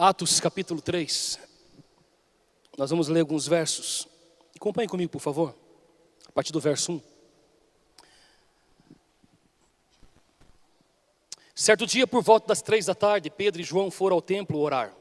[0.00, 1.40] Atos capítulo 3.
[2.76, 4.06] Nós vamos ler alguns versos.
[4.54, 5.52] Acompanhe comigo, por favor.
[6.24, 7.00] A partir do verso 1.
[11.52, 14.94] Certo dia, por volta das três da tarde, Pedro e João foram ao templo orar.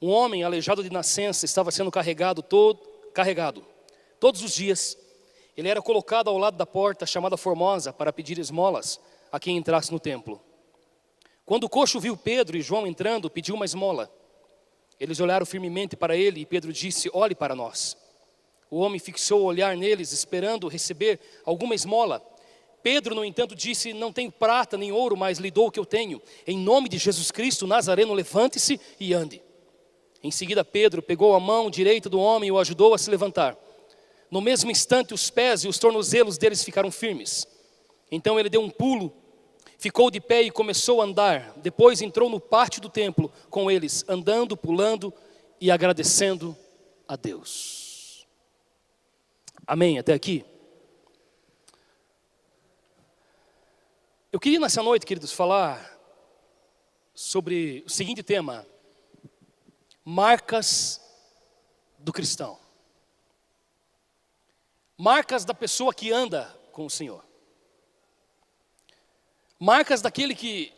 [0.00, 2.78] Um homem aleijado de nascença estava sendo carregado todo,
[3.12, 3.66] carregado
[4.20, 4.96] todos os dias.
[5.56, 9.00] Ele era colocado ao lado da porta chamada Formosa para pedir esmolas
[9.32, 10.40] a quem entrasse no templo.
[11.50, 14.08] Quando o coxo viu Pedro e João entrando, pediu uma esmola.
[15.00, 17.96] Eles olharam firmemente para ele e Pedro disse: Olhe para nós.
[18.70, 22.24] O homem fixou o olhar neles, esperando receber alguma esmola.
[22.84, 25.84] Pedro, no entanto, disse: Não tenho prata nem ouro, mas lhe dou o que eu
[25.84, 26.22] tenho.
[26.46, 29.42] Em nome de Jesus Cristo, Nazareno, levante-se e ande.
[30.22, 33.58] Em seguida, Pedro pegou a mão direita do homem e o ajudou a se levantar.
[34.30, 37.44] No mesmo instante, os pés e os tornozelos deles ficaram firmes.
[38.08, 39.19] Então ele deu um pulo,
[39.80, 41.54] ficou de pé e começou a andar.
[41.56, 45.12] Depois entrou no pátio do templo com eles, andando, pulando
[45.58, 46.56] e agradecendo
[47.08, 48.26] a Deus.
[49.66, 49.98] Amém?
[49.98, 50.44] Até aqui?
[54.30, 55.98] Eu queria nessa noite, queridos, falar
[57.14, 58.66] sobre o seguinte tema:
[60.04, 61.00] marcas
[61.98, 62.58] do cristão.
[64.96, 67.29] Marcas da pessoa que anda com o Senhor.
[69.62, 70.72] Marcas daquele que,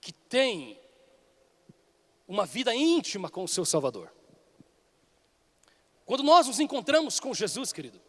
[0.00, 0.80] que tem
[2.26, 4.10] uma vida íntima com o seu Salvador.
[6.06, 8.00] Quando nós nos encontramos com Jesus, querido,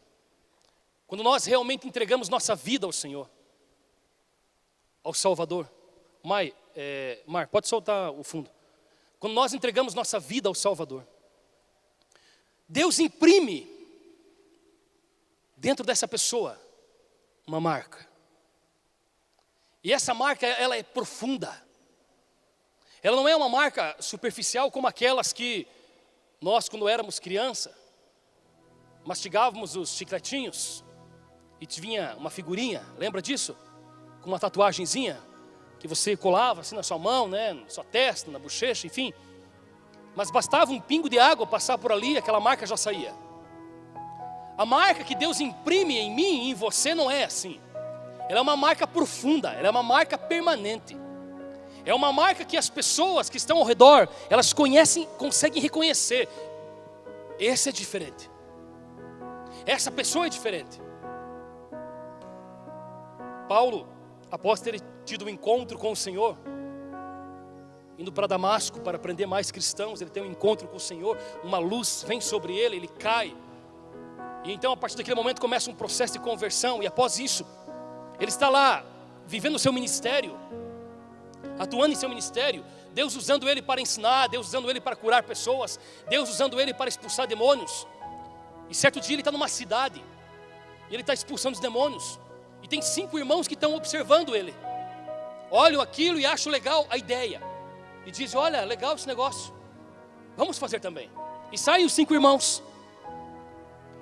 [1.06, 3.30] quando nós realmente entregamos nossa vida ao Senhor,
[5.04, 5.70] ao Salvador.
[6.24, 8.50] Mai, é, Mar, pode soltar o fundo.
[9.20, 11.06] Quando nós entregamos nossa vida ao Salvador,
[12.70, 13.68] Deus imprime
[15.58, 16.58] dentro dessa pessoa
[17.46, 18.07] uma marca.
[19.88, 21.64] E essa marca, ela é profunda.
[23.02, 25.66] Ela não é uma marca superficial como aquelas que
[26.42, 27.74] nós, quando éramos criança,
[29.06, 30.84] mastigávamos os chicletinhos
[31.62, 33.56] e vinha uma figurinha, lembra disso?
[34.22, 35.24] com uma tatuagemzinha
[35.80, 39.14] que você colava assim na sua mão, né, na sua testa, na bochecha, enfim.
[40.18, 43.16] Mas bastava um pingo de água passar por ali, aquela marca já saía.
[44.58, 47.62] A marca que Deus imprime em mim e em você não é assim.
[48.30, 50.98] Ela é uma marca profunda, ela é uma marca permanente.
[51.86, 56.28] É uma marca que as pessoas que estão ao redor, elas conhecem, conseguem reconhecer.
[57.40, 58.30] Esse é diferente.
[59.66, 60.82] Essa pessoa é diferente.
[63.48, 63.88] Paulo,
[64.30, 66.38] após ter tido um encontro com o Senhor,
[67.98, 71.58] indo para Damasco para aprender mais cristãos, ele tem um encontro com o Senhor, uma
[71.58, 73.36] luz vem sobre ele, ele cai.
[74.44, 77.46] E então, a partir daquele momento, começa um processo de conversão, e após isso,
[78.20, 78.84] ele está lá,
[79.26, 80.38] vivendo o seu ministério,
[81.60, 85.80] atuando em seu ministério, Deus usando ele para ensinar, Deus usando ele para curar pessoas,
[86.10, 87.88] Deus usando ele para expulsar demônios.
[88.70, 90.04] E certo dia ele está numa cidade,
[90.90, 92.20] e ele está expulsando os demônios.
[92.64, 94.54] E tem cinco irmãos que estão observando ele.
[95.52, 97.42] Olham aquilo e acham legal a ideia.
[98.06, 99.54] E dizem: Olha, legal esse negócio.
[100.36, 101.10] Vamos fazer também.
[101.52, 102.64] E saem os cinco irmãos.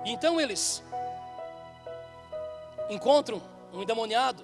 [0.06, 0.84] E então eles
[2.90, 3.42] encontram
[3.76, 4.44] um endemoniado.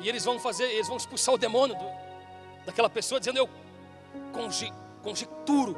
[0.00, 1.86] E eles vão fazer, eles vão expulsar o demônio do,
[2.66, 3.48] daquela pessoa, dizendo: Eu
[5.02, 5.76] conjecturo,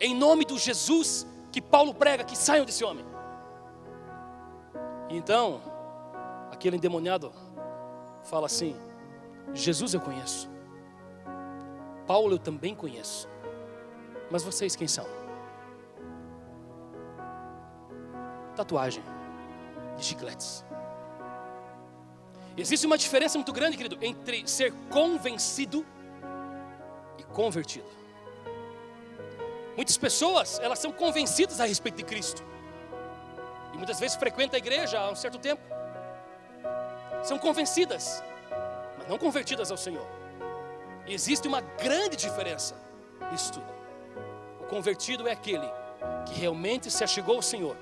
[0.00, 3.04] em nome do Jesus que Paulo prega, que saiam desse homem.
[5.08, 5.62] Então,
[6.50, 7.32] aquele endemoniado
[8.24, 8.76] fala assim:
[9.54, 10.50] Jesus eu conheço,
[12.06, 13.28] Paulo eu também conheço,
[14.30, 15.06] mas vocês quem são?
[18.54, 19.02] Tatuagem
[19.96, 20.65] de chicletes.
[22.56, 25.84] Existe uma diferença muito grande, querido, entre ser convencido
[27.18, 27.86] e convertido.
[29.76, 32.42] Muitas pessoas, elas são convencidas a respeito de Cristo
[33.74, 35.60] e muitas vezes frequentam a igreja há um certo tempo,
[37.22, 38.22] são convencidas,
[38.96, 40.06] mas não convertidas ao Senhor.
[41.06, 42.74] E existe uma grande diferença
[43.30, 43.66] nisso tudo.
[44.60, 45.68] O convertido é aquele
[46.24, 47.76] que realmente se achegou ao Senhor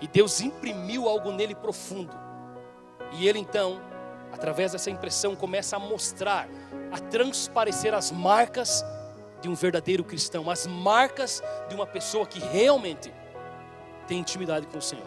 [0.00, 2.25] e Deus imprimiu algo nele profundo.
[3.18, 3.80] E ele então,
[4.32, 6.48] através dessa impressão, começa a mostrar,
[6.92, 8.84] a transparecer as marcas
[9.40, 13.12] de um verdadeiro cristão, as marcas de uma pessoa que realmente
[14.06, 15.06] tem intimidade com o Senhor.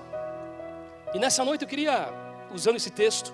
[1.14, 2.10] E nessa noite eu queria,
[2.52, 3.34] usando esse texto,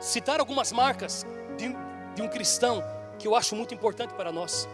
[0.00, 1.26] citar algumas marcas
[1.56, 1.74] de,
[2.14, 2.82] de um cristão
[3.18, 4.68] que eu acho muito importante para nós.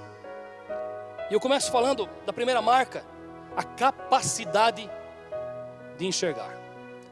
[1.30, 3.04] E eu começo falando da primeira marca,
[3.56, 4.90] a capacidade
[5.96, 6.59] de enxergar.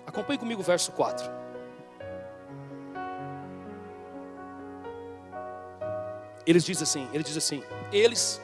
[0.09, 1.31] Acompanhe comigo o verso 4.
[6.47, 7.63] Eles diz assim, ele diz assim,
[7.93, 8.41] eles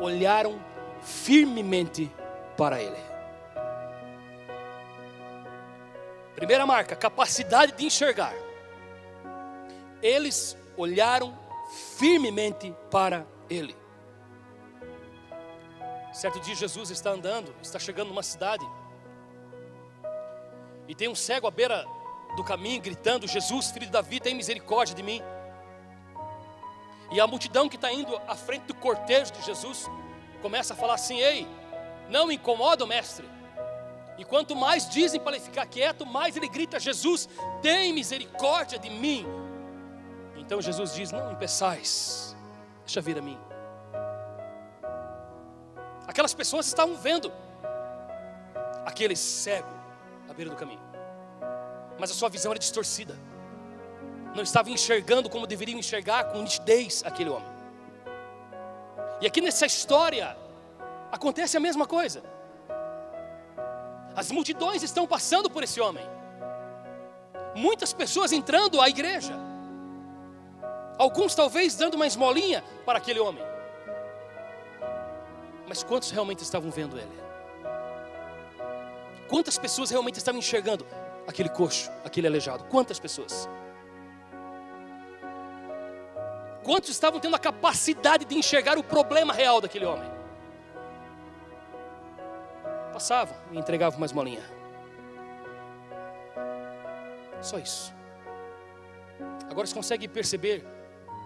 [0.00, 0.60] olharam
[1.02, 2.08] firmemente
[2.56, 2.96] para ele.
[6.36, 8.32] Primeira marca, capacidade de enxergar.
[10.00, 11.36] Eles olharam
[11.96, 13.76] firmemente para ele.
[16.12, 18.64] Certo dia Jesus está andando, está chegando numa cidade,
[20.88, 21.86] e tem um cego à beira
[22.34, 25.22] do caminho gritando: Jesus, filho de Davi, tem misericórdia de mim.
[27.12, 29.86] E a multidão que está indo à frente do cortejo de Jesus
[30.40, 31.46] começa a falar assim: Ei,
[32.08, 33.28] não incomoda o mestre.
[34.16, 37.28] E quanto mais dizem para ele ficar quieto, mais ele grita: Jesus,
[37.60, 39.26] tem misericórdia de mim.
[40.36, 42.34] Então Jesus diz: Não impeçais,
[42.84, 43.38] deixa vir a mim.
[46.06, 47.30] Aquelas pessoas estavam vendo
[48.86, 49.77] aquele cego
[50.38, 50.80] beira do caminho,
[51.98, 53.18] mas a sua visão era distorcida,
[54.36, 57.50] não estava enxergando como deveriam enxergar com nitidez aquele homem.
[59.20, 60.36] E aqui nessa história
[61.10, 62.22] acontece a mesma coisa.
[64.14, 66.06] As multidões estão passando por esse homem.
[67.56, 69.34] Muitas pessoas entrando à igreja.
[70.98, 73.42] Alguns talvez dando uma esmolinha para aquele homem.
[75.68, 77.27] Mas quantos realmente estavam vendo ele?
[79.28, 80.86] Quantas pessoas realmente estavam enxergando
[81.26, 82.64] aquele coxo, aquele aleijado?
[82.64, 83.48] Quantas pessoas?
[86.64, 90.10] Quantos estavam tendo a capacidade de enxergar o problema real daquele homem?
[92.92, 94.42] Passavam e entregavam uma esmolinha.
[97.40, 97.94] Só isso.
[99.44, 100.64] Agora vocês conseguem perceber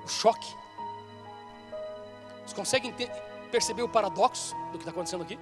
[0.05, 0.55] o choque?
[2.39, 2.95] Vocês conseguem
[3.51, 5.39] perceber o paradoxo do que está acontecendo aqui?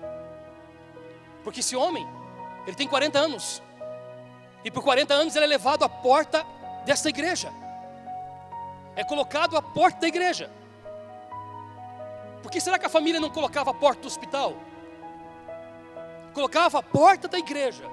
[1.42, 2.06] Porque esse homem,
[2.66, 3.62] ele tem 40 anos.
[4.64, 6.44] E por 40 anos ele é levado à porta
[6.84, 7.52] desta igreja
[9.00, 10.50] é colocado à porta da igreja.
[12.42, 14.54] Por que será que a família não colocava a porta do hospital?
[16.34, 17.84] Colocava a porta da igreja.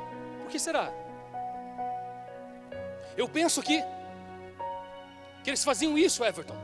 [0.42, 0.92] Por que será?
[3.16, 3.84] Eu penso que
[5.44, 6.58] que eles faziam isso, Everton.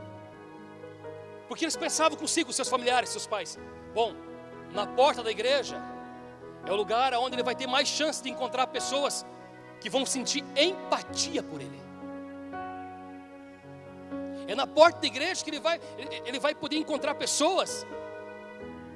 [1.48, 3.58] Porque eles pensavam consigo, seus familiares, seus pais.
[3.94, 4.12] Bom,
[4.72, 5.80] na porta da igreja
[6.66, 9.24] é o lugar onde ele vai ter mais chance de encontrar pessoas
[9.80, 11.82] que vão sentir empatia por ele.
[14.46, 15.80] É na porta da igreja que ele vai,
[16.24, 17.86] ele vai poder encontrar pessoas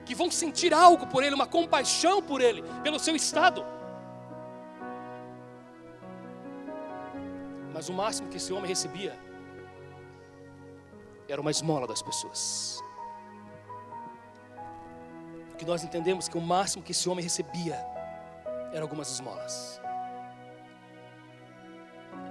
[0.05, 3.65] que vão sentir algo por ele, uma compaixão por ele, pelo seu estado.
[7.73, 9.17] Mas o máximo que esse homem recebia
[11.29, 12.83] era uma esmola das pessoas.
[15.59, 17.85] Porque nós entendemos que o máximo que esse homem recebia
[18.73, 19.81] era algumas esmolas.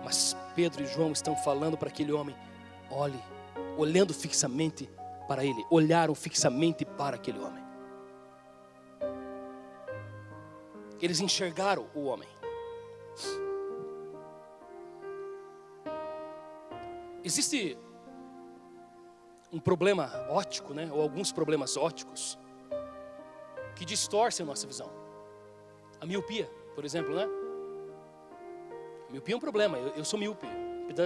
[0.02, 2.34] Mas Pedro e João estão falando para aquele homem:
[2.90, 3.22] Olhe,
[3.78, 4.90] olhando fixamente
[5.28, 7.62] para ele, olharam fixamente para aquele homem.
[11.02, 12.30] Eles enxergaram o homem.
[17.26, 17.78] Existe
[19.52, 20.90] um problema ótico, né?
[20.94, 22.40] ou alguns problemas óticos,
[23.78, 24.90] que distorcem a nossa visão.
[26.02, 27.28] A miopia, por exemplo, né?
[29.08, 30.48] A miopia é um problema, eu, eu sou míope,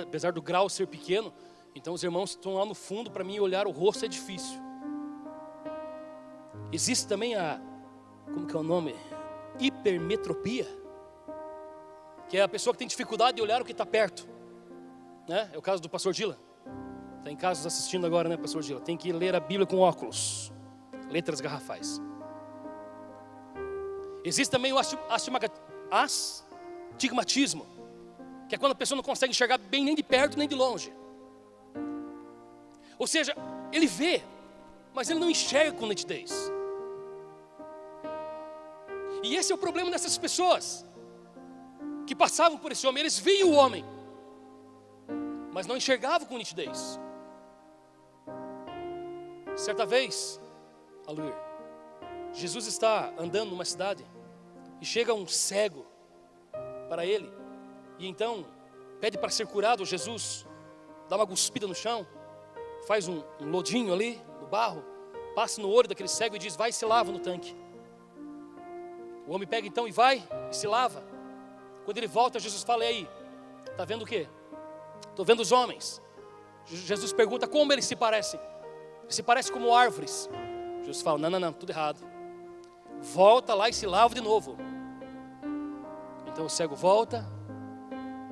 [0.01, 1.33] apesar do grau ser pequeno,
[1.75, 4.60] então os irmãos estão lá no fundo, para mim olhar o rosto é difícil.
[6.72, 7.62] Existe também a,
[8.25, 8.96] como que é o nome?
[9.60, 10.65] Hipermetropia,
[12.29, 14.27] que é a pessoa que tem dificuldade de olhar o que está perto.
[15.27, 15.50] Né?
[15.53, 16.38] É o caso do pastor Dila.
[17.24, 18.79] Tem tá casos assistindo agora, né, pastor Dila?
[18.79, 20.51] Tem que ler a Bíblia com óculos,
[21.10, 22.01] letras garrafais.
[24.24, 24.78] Existe também o
[25.92, 27.66] astigmatismo,
[28.48, 30.94] que é quando a pessoa não consegue enxergar bem nem de perto nem de longe.
[33.00, 33.36] Ou seja,
[33.72, 34.22] ele vê,
[34.94, 36.51] mas ele não enxerga com nitidez.
[39.24, 40.86] E esse é o problema dessas pessoas
[42.06, 43.01] que passavam por esse homem.
[43.01, 43.86] Eles viam o homem,
[45.51, 47.00] mas não enxergavam com nitidez.
[49.56, 50.40] Certa vez,
[51.08, 51.34] Aluir,
[52.34, 54.06] Jesus está andando numa cidade
[54.81, 55.85] e chega um cego
[56.89, 57.31] para ele,
[58.00, 58.45] e então
[59.00, 59.85] pede para ser curado.
[59.85, 60.45] Jesus
[61.07, 62.05] dá uma cuspida no chão
[62.85, 64.83] faz um, um lodinho ali, no barro,
[65.35, 67.55] passa no olho daquele cego e diz: Vai e se lava no tanque.
[69.27, 71.03] O homem pega então e vai e se lava.
[71.85, 73.09] Quando ele volta, Jesus fala: E aí,
[73.69, 74.27] está vendo o que?
[75.09, 76.01] Estou vendo os homens.
[76.65, 78.39] Jesus pergunta como eles se parecem.
[79.07, 80.29] Se parecem como árvores.
[80.79, 82.01] Jesus fala: Não, não, não, tudo errado.
[83.00, 84.57] Volta lá e se lava de novo.
[86.31, 87.25] Então o cego volta,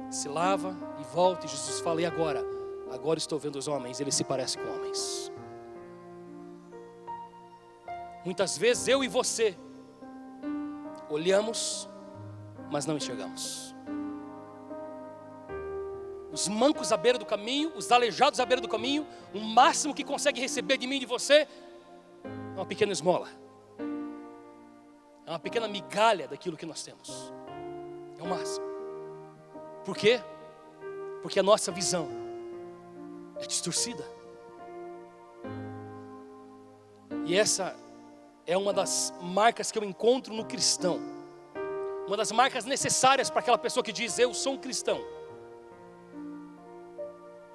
[0.10, 1.46] se lava e volta.
[1.46, 2.60] E Jesus fala: E agora?
[2.92, 5.32] agora estou vendo os homens, eles se parecem com homens.
[8.26, 9.58] Muitas vezes eu e você
[11.10, 11.90] olhamos,
[12.72, 13.76] mas não enxergamos.
[16.32, 20.04] Os mancos à beira do caminho, os aleijados à beira do caminho, o máximo que
[20.04, 21.48] consegue receber de mim e de você
[22.24, 23.28] é uma pequena esmola,
[25.26, 27.34] é uma pequena migalha daquilo que nós temos,
[28.20, 28.66] é o máximo.
[29.86, 30.22] Por quê?
[31.22, 32.10] Porque a nossa visão
[33.40, 34.04] é distorcida.
[37.26, 37.76] E essa
[38.46, 41.00] é uma das marcas que eu encontro no cristão.
[42.08, 45.00] Uma das marcas necessárias para aquela pessoa que diz: Eu sou um cristão.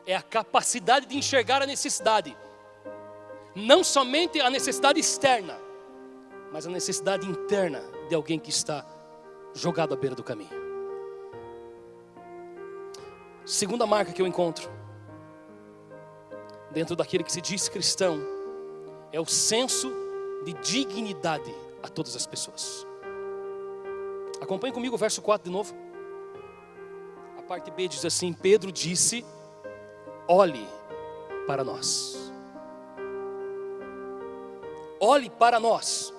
[0.07, 2.37] É a capacidade de enxergar a necessidade,
[3.55, 5.59] não somente a necessidade externa,
[6.53, 8.85] mas a necessidade interna de alguém que está
[9.55, 10.51] jogado à beira do caminho.
[13.47, 14.69] Segunda marca que eu encontro,
[16.71, 18.19] dentro daquele que se diz cristão,
[19.13, 19.93] é o senso
[20.45, 22.87] de dignidade a todas as pessoas.
[24.41, 25.75] Acompanhe comigo o verso 4 de novo.
[27.39, 29.25] A parte B diz assim: Pedro disse:
[30.27, 30.67] Olhe
[31.47, 32.33] para nós.
[34.99, 36.13] Olhe para nós.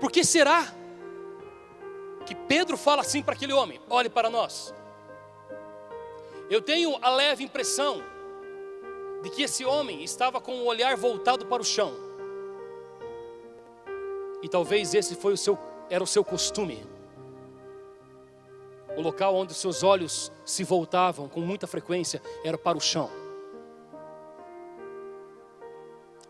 [0.00, 0.72] Por que será
[2.24, 3.80] que Pedro fala assim para aquele homem?
[3.88, 4.74] Olhe para nós.
[6.50, 8.02] Eu tenho a leve impressão
[9.22, 11.94] de que esse homem estava com o olhar voltado para o chão.
[14.42, 16.86] E talvez esse foi o seu, era o seu costume.
[18.96, 23.10] O local onde os seus olhos se voltavam com muita frequência era para o chão.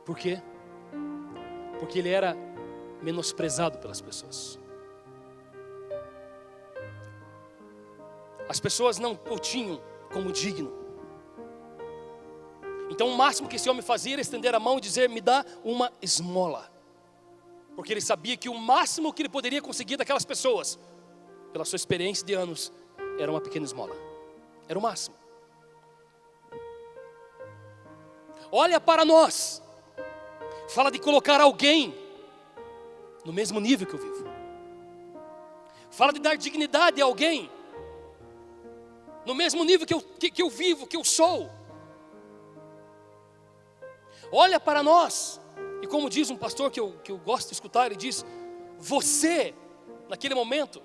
[0.05, 0.41] Por quê?
[1.81, 2.37] Porque ele era
[3.03, 4.59] menosprezado pelas pessoas.
[8.49, 9.81] As pessoas não o tinham
[10.13, 10.73] como digno.
[12.91, 15.45] Então o máximo que esse homem fazia era estender a mão e dizer: Me dá
[15.65, 16.75] uma esmola
[17.75, 20.79] porque ele sabia que o máximo que ele poderia conseguir daquelas pessoas,
[21.53, 22.73] pela sua experiência de anos,
[23.19, 23.97] era uma pequena esmola.
[24.69, 25.17] Era o máximo.
[28.51, 29.63] Olha para nós,
[30.69, 31.95] fala de colocar alguém
[33.25, 34.25] no mesmo nível que eu vivo,
[35.91, 37.51] fala de dar dignidade a alguém
[39.27, 41.51] no mesmo nível que eu, que, que eu vivo, que eu sou.
[44.31, 45.41] Olha para nós,
[45.83, 48.25] e como diz um pastor que eu, que eu gosto de escutar, ele diz:
[48.79, 49.55] Você,
[50.09, 50.83] naquele momento,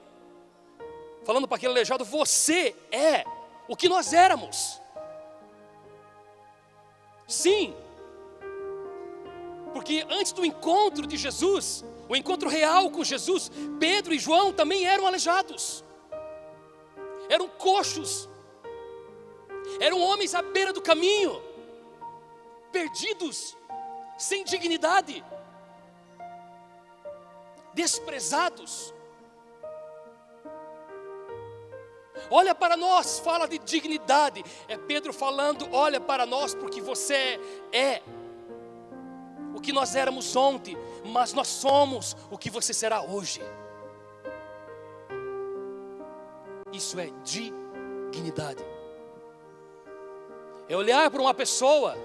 [1.24, 3.26] falando para aquele aleijado, você é
[3.68, 4.82] o que nós éramos.
[7.28, 7.76] Sim,
[9.74, 14.86] porque antes do encontro de Jesus, o encontro real com Jesus, Pedro e João também
[14.86, 15.84] eram aleijados,
[17.30, 18.29] eram coxos,
[19.80, 21.42] eram homens à beira do caminho,
[22.72, 23.56] perdidos,
[24.18, 25.24] sem dignidade,
[27.74, 28.94] desprezados.
[32.30, 34.44] Olha para nós, fala de dignidade.
[34.68, 37.40] É Pedro falando: olha para nós, porque você
[37.72, 38.02] é
[39.56, 43.42] o que nós éramos ontem, mas nós somos o que você será hoje.
[46.72, 48.64] Isso é dignidade.
[50.70, 51.98] É olhar para uma pessoa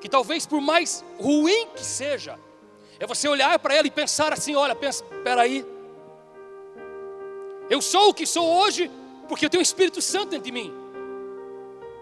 [0.00, 2.38] que talvez por mais ruim que seja,
[2.98, 5.04] é você olhar para ela e pensar assim: olha, pensa,
[5.38, 5.64] aí,
[7.70, 8.90] eu sou o que sou hoje
[9.28, 10.84] porque eu tenho o Espírito Santo dentro de mim.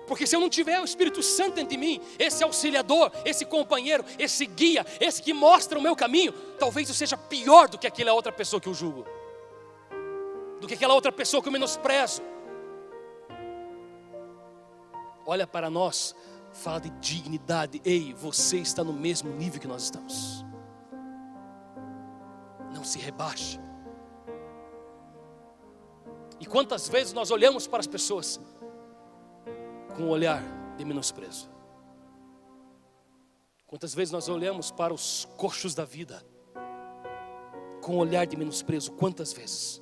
[0.07, 4.05] Porque se eu não tiver o Espírito Santo dentro de mim, esse auxiliador, esse companheiro,
[4.19, 8.13] esse guia, esse que mostra o meu caminho, talvez eu seja pior do que aquela
[8.13, 9.07] outra pessoa que eu julgo,
[10.61, 12.21] do que aquela outra pessoa que eu menosprezo.
[15.27, 16.15] Olha para nós,
[16.53, 17.81] fala de dignidade.
[17.85, 20.45] Ei, você está no mesmo nível que nós estamos.
[22.73, 23.61] Não se rebaixe.
[26.41, 28.41] E quantas vezes nós olhamos para as pessoas
[29.97, 30.43] com um olhar
[30.77, 31.51] de menosprezo?
[33.67, 36.25] Quantas vezes nós olhamos para os coxos da vida
[37.81, 38.93] com um olhar de menosprezo?
[38.93, 39.82] Quantas vezes?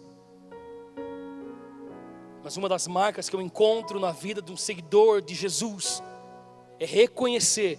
[2.43, 6.03] Mas uma das marcas que eu encontro na vida de um seguidor de Jesus
[6.79, 7.79] é reconhecer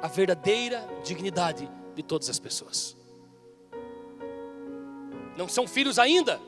[0.00, 2.96] a verdadeira dignidade de todas as pessoas.
[5.36, 6.40] Não são filhos ainda,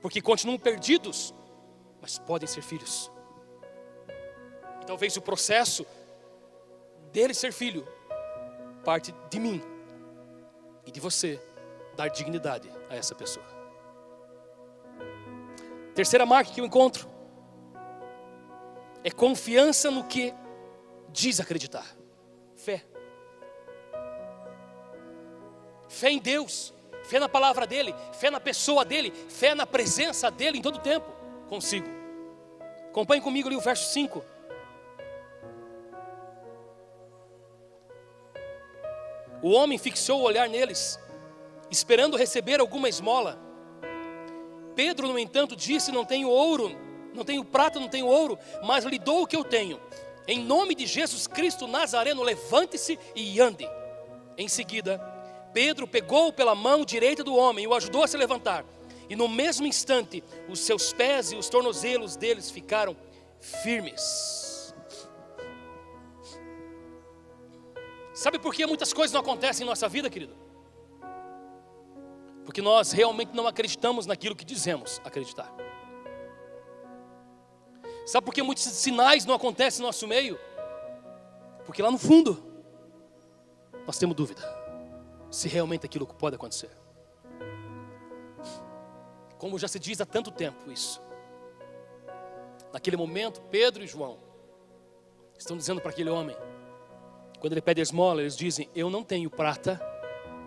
[0.00, 1.34] porque continuam perdidos,
[2.00, 3.10] mas podem ser filhos.
[4.80, 5.84] E talvez o processo
[7.12, 7.86] dele ser filho
[8.84, 9.60] parte de mim
[10.86, 11.42] e de você
[11.96, 13.55] dar dignidade a essa pessoa.
[15.96, 17.08] Terceira marca que eu encontro
[19.02, 20.34] é confiança no que
[21.08, 21.86] diz acreditar.
[22.54, 22.84] Fé.
[25.88, 26.74] Fé em Deus,
[27.04, 30.80] fé na palavra dEle, fé na pessoa dEle, fé na presença dEle em todo o
[30.80, 31.10] tempo
[31.48, 31.88] consigo.
[32.90, 34.22] Acompanhe comigo ali o verso 5.
[39.42, 40.98] O homem fixou o olhar neles,
[41.70, 43.45] esperando receber alguma esmola.
[44.76, 46.70] Pedro, no entanto, disse: Não tenho ouro,
[47.14, 49.80] não tenho prata, não tenho ouro, mas lhe dou o que eu tenho.
[50.28, 53.66] Em nome de Jesus Cristo Nazareno, levante-se e ande.
[54.36, 55.00] Em seguida,
[55.54, 58.64] Pedro pegou pela mão direita do homem e o ajudou a se levantar.
[59.08, 62.96] E no mesmo instante, os seus pés e os tornozelos deles ficaram
[63.40, 64.74] firmes.
[68.12, 70.45] Sabe por que muitas coisas não acontecem em nossa vida, querido?
[72.46, 75.52] Porque nós realmente não acreditamos naquilo que dizemos acreditar.
[78.06, 80.38] Sabe por que muitos sinais não acontecem no nosso meio?
[81.66, 82.40] Porque lá no fundo,
[83.84, 84.42] nós temos dúvida
[85.28, 86.70] se realmente aquilo pode acontecer.
[89.36, 91.02] Como já se diz há tanto tempo isso.
[92.72, 94.18] Naquele momento, Pedro e João
[95.36, 96.36] estão dizendo para aquele homem,
[97.40, 99.80] quando ele pede esmola, eles dizem: Eu não tenho prata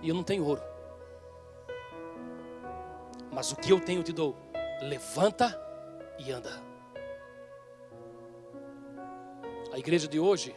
[0.01, 0.63] e eu não tenho ouro,
[3.39, 4.35] mas o que eu tenho te dou.
[4.81, 5.57] Levanta
[6.17, 6.61] e anda.
[9.71, 10.53] A igreja de hoje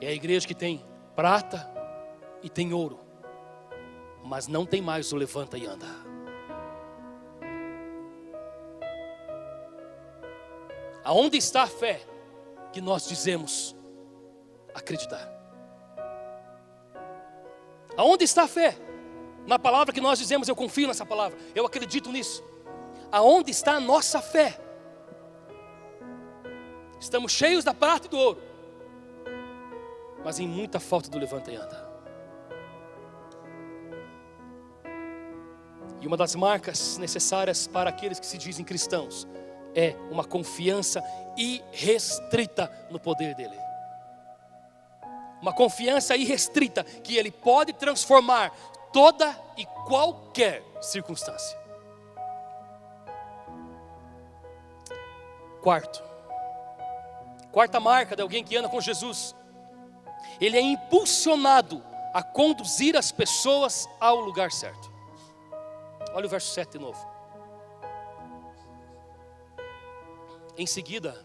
[0.00, 0.84] é a igreja que tem
[1.14, 1.72] prata
[2.42, 2.98] e tem ouro,
[4.24, 5.86] mas não tem mais o levanta e anda.
[11.04, 12.00] Aonde está a fé
[12.72, 13.76] que nós dizemos
[14.74, 15.32] acreditar?
[17.96, 18.76] Aonde está a fé?
[19.46, 22.42] Na palavra que nós dizemos, eu confio nessa palavra, eu acredito nisso.
[23.12, 24.58] Aonde está a nossa fé?
[26.98, 28.42] Estamos cheios da prata e do ouro,
[30.24, 31.94] mas em muita falta do levanta e anda.
[36.00, 39.26] E uma das marcas necessárias para aqueles que se dizem cristãos
[39.74, 41.02] é uma confiança
[41.36, 43.58] irrestrita no poder dele.
[45.42, 48.50] Uma confiança irrestrita que ele pode transformar
[48.94, 51.62] toda e qualquer circunstância.
[55.60, 56.02] Quarto,
[57.54, 59.32] Quarta marca de alguém que anda com Jesus.
[60.40, 61.80] Ele é impulsionado
[62.12, 64.92] a conduzir as pessoas ao lugar certo.
[66.14, 66.98] Olha o verso 7 de novo.
[70.58, 71.24] Em seguida,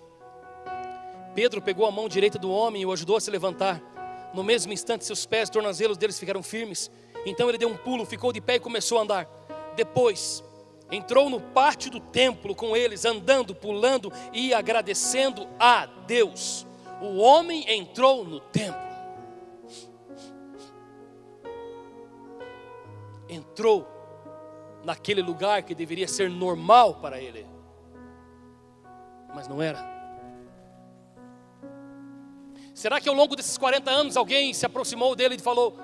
[1.33, 3.81] Pedro pegou a mão direita do homem e o ajudou a se levantar.
[4.31, 6.91] No mesmo instante, seus pés e tornozelos deles ficaram firmes.
[7.29, 9.29] Então ele deu um pulo, ficou de pé e começou a andar.
[9.75, 10.43] Depois,
[10.91, 16.65] entrou no pátio do templo com eles, andando, pulando e agradecendo a Deus.
[17.01, 18.89] O homem entrou no templo.
[23.29, 23.87] Entrou
[24.83, 27.45] naquele lugar que deveria ser normal para ele,
[29.35, 29.87] mas não era.
[32.73, 35.77] Será que ao longo desses 40 anos alguém se aproximou dele e falou: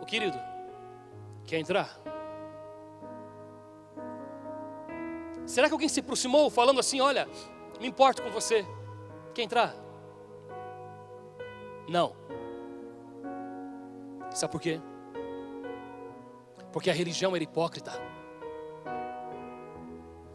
[0.00, 0.36] O querido,
[1.46, 2.00] quer entrar?
[5.46, 7.28] Será que alguém se aproximou falando assim: Olha,
[7.80, 8.66] me importo com você,
[9.34, 9.74] quer entrar?
[11.88, 12.16] Não.
[14.30, 14.80] Sabe por quê?
[16.72, 17.92] Porque a religião era hipócrita.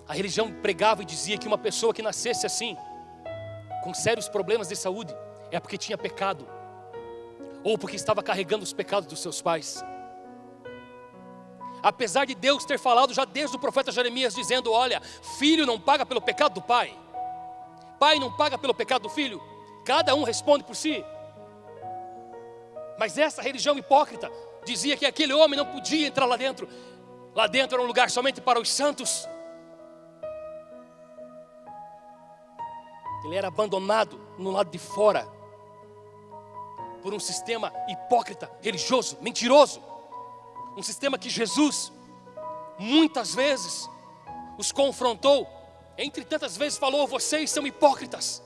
[0.07, 2.77] A religião pregava e dizia que uma pessoa que nascesse assim,
[3.83, 5.15] com sérios problemas de saúde,
[5.51, 6.47] é porque tinha pecado,
[7.63, 9.83] ou porque estava carregando os pecados dos seus pais.
[11.81, 16.05] Apesar de Deus ter falado já desde o profeta Jeremias, dizendo: Olha, filho não paga
[16.05, 16.97] pelo pecado do pai,
[17.99, 19.41] pai não paga pelo pecado do filho,
[19.85, 21.03] cada um responde por si.
[22.97, 24.29] Mas essa religião hipócrita
[24.65, 26.67] dizia que aquele homem não podia entrar lá dentro,
[27.33, 29.27] lá dentro era um lugar somente para os santos.
[33.23, 35.27] Ele era abandonado no lado de fora
[37.01, 39.88] por um sistema hipócrita, religioso, mentiroso
[40.75, 41.91] um sistema que Jesus
[42.77, 43.89] muitas vezes
[44.57, 45.47] os confrontou,
[45.97, 48.41] entre tantas vezes falou: vocês são hipócritas,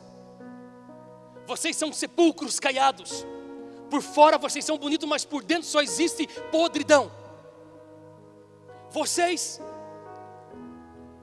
[1.45, 3.25] vocês são sepulcros caiados,
[3.89, 7.12] por fora vocês são bonitos, mas por dentro só existe podridão.
[8.89, 9.59] Vocês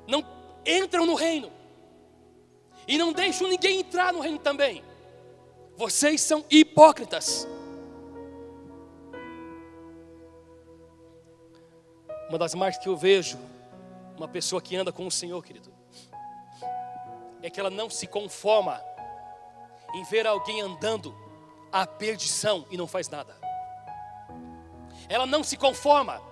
[0.07, 0.25] não
[0.67, 1.53] entram no reino
[2.87, 4.83] e não deixam ninguém entrar no reino também.
[5.77, 7.47] Vocês são hipócritas.
[12.31, 13.37] Uma das marcas que eu vejo,
[14.17, 15.75] uma pessoa que anda com o Senhor, querido,
[17.43, 18.81] é que ela não se conforma
[19.93, 21.13] em ver alguém andando
[21.73, 23.37] à perdição e não faz nada.
[25.09, 26.23] Ela não se conforma.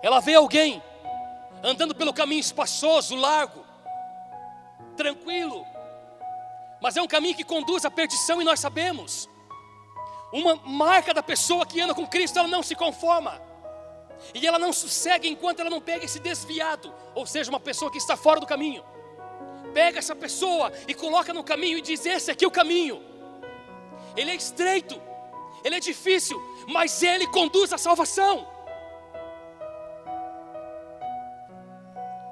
[0.00, 0.80] Ela vê alguém
[1.60, 3.64] andando pelo caminho espaçoso, largo,
[4.96, 5.66] tranquilo,
[6.80, 9.28] mas é um caminho que conduz à perdição e nós sabemos.
[10.32, 13.50] Uma marca da pessoa que anda com Cristo, ela não se conforma.
[14.34, 17.98] E ela não sossegue enquanto ela não pega esse desviado, ou seja, uma pessoa que
[17.98, 18.84] está fora do caminho.
[19.74, 23.02] Pega essa pessoa e coloca no caminho e diz: Esse aqui é o caminho.
[24.16, 25.00] Ele é estreito,
[25.64, 28.46] ele é difícil, mas ele conduz à salvação.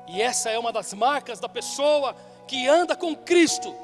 [0.06, 3.74] E essa é uma das marcas da pessoa que anda com Cristo.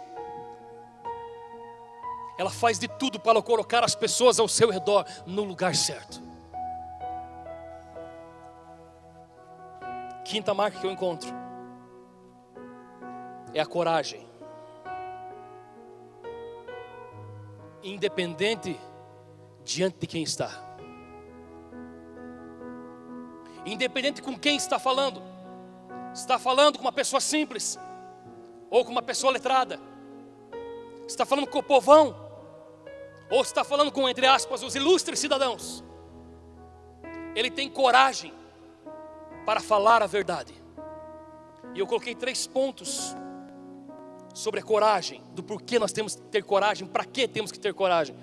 [2.37, 6.26] Ela faz de tudo para colocar as pessoas ao seu redor no lugar certo.
[10.27, 11.31] Quinta marca que eu encontro
[13.55, 14.27] é a coragem.
[17.81, 18.77] Independente
[19.65, 20.51] diante de quem está.
[23.65, 25.23] Independente com quem está falando.
[26.13, 27.79] Está falando com uma pessoa simples
[28.69, 29.79] ou com uma pessoa letrada.
[31.07, 32.17] Está falando com o povão
[33.31, 35.85] ou está falando com entre aspas os ilustres cidadãos.
[37.37, 38.35] Ele tem coragem
[39.47, 40.53] para falar a verdade.
[41.73, 43.17] E eu coloquei três pontos
[44.35, 47.73] sobre a coragem, do porquê nós temos que ter coragem, para que temos que ter
[47.73, 48.15] coragem.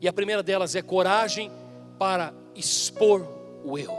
[0.00, 1.50] E a primeira delas é coragem
[1.98, 3.26] para expor
[3.64, 3.98] o erro.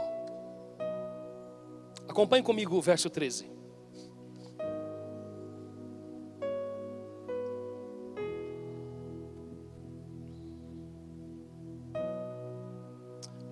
[2.08, 3.50] Acompanhe comigo o verso 13.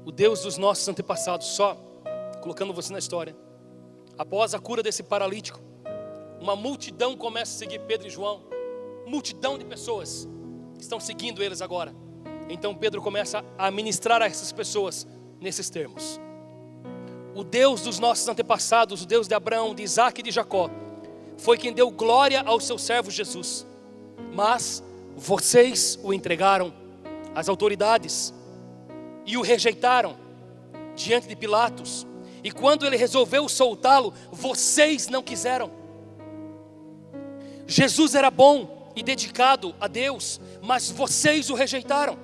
[0.06, 1.76] O Deus dos nossos antepassados, só
[2.44, 3.34] colocando você na história.
[4.18, 5.58] Após a cura desse paralítico,
[6.38, 8.42] uma multidão começa a seguir Pedro e João.
[9.06, 10.28] Multidão de pessoas
[10.78, 11.94] estão seguindo eles agora.
[12.50, 15.06] Então Pedro começa a ministrar a essas pessoas
[15.40, 16.20] nesses termos.
[17.34, 20.68] O Deus dos nossos antepassados, o Deus de Abraão, de Isaac e de Jacó,
[21.38, 23.66] foi quem deu glória ao seu servo Jesus.
[24.34, 24.84] Mas
[25.16, 26.74] vocês o entregaram
[27.34, 28.34] às autoridades
[29.24, 30.14] e o rejeitaram
[30.94, 32.06] diante de Pilatos
[32.44, 35.70] e quando ele resolveu soltá-lo, vocês não quiseram.
[37.66, 42.18] Jesus era bom e dedicado a Deus, mas vocês o rejeitaram.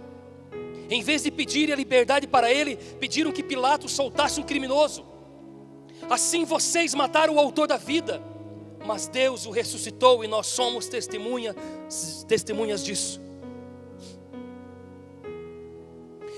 [0.91, 5.07] Em vez de pedirem a liberdade para ele, pediram que Pilatos soltasse um criminoso.
[6.11, 8.23] Assim vocês mataram o autor da vida,
[8.85, 11.57] mas Deus o ressuscitou e nós somos testemunha,
[12.29, 13.19] testemunhas disso.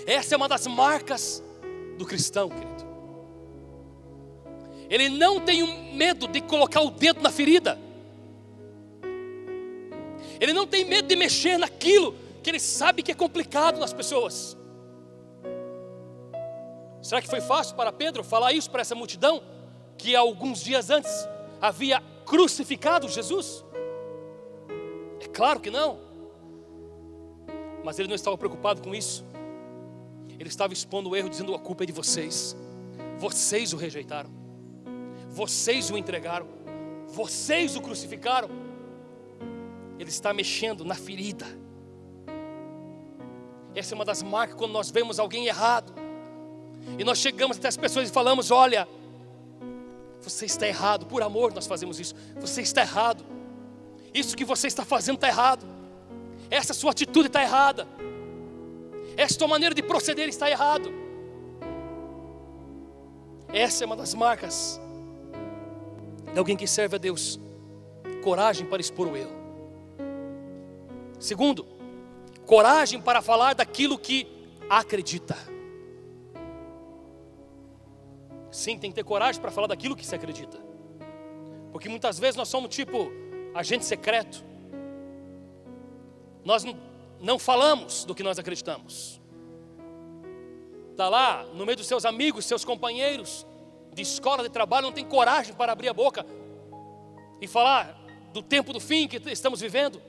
[0.07, 1.42] Essa é uma das marcas
[1.99, 2.91] do cristão, querido.
[4.92, 7.78] Ele não tem medo de colocar o dedo na ferida.
[10.38, 14.55] Ele não tem medo de mexer naquilo que ele sabe que é complicado nas pessoas.
[17.00, 19.42] Será que foi fácil para Pedro falar isso para essa multidão
[19.96, 21.26] que alguns dias antes
[21.59, 23.64] havia crucificado Jesus?
[25.20, 26.00] É claro que não.
[27.83, 29.24] Mas ele não estava preocupado com isso.
[30.38, 32.55] Ele estava expondo o erro, dizendo: a culpa é de vocês.
[33.18, 34.41] Vocês o rejeitaram
[35.33, 36.47] vocês o entregaram,
[37.09, 38.51] vocês o crucificaram.
[39.99, 41.47] Ele está mexendo na ferida.
[43.75, 45.95] Essa é uma das marcas quando nós vemos alguém errado.
[46.99, 48.87] E nós chegamos até as pessoas e falamos: Olha,
[50.21, 52.14] você está errado, por amor nós fazemos isso.
[52.38, 53.25] Você está errado.
[54.12, 55.64] Isso que você está fazendo está errado.
[56.51, 57.88] Essa sua atitude está errada.
[59.31, 60.92] Sua maneira de proceder está errado.
[63.53, 64.81] Essa é uma das marcas
[66.33, 67.38] de alguém que serve a Deus.
[68.23, 69.33] Coragem para expor o erro.
[71.18, 71.66] Segundo,
[72.47, 74.27] coragem para falar daquilo que
[74.68, 75.37] acredita.
[78.51, 80.59] Sim, tem que ter coragem para falar daquilo que se acredita.
[81.73, 83.11] Porque muitas vezes nós somos tipo
[83.55, 84.45] agente secreto.
[86.45, 86.64] Nós
[87.21, 89.21] não falamos do que nós acreditamos.
[90.90, 93.47] Está lá no meio dos seus amigos, seus companheiros,
[93.92, 96.24] de escola, de trabalho, não tem coragem para abrir a boca
[97.40, 97.98] e falar
[98.33, 100.00] do tempo do fim que estamos vivendo,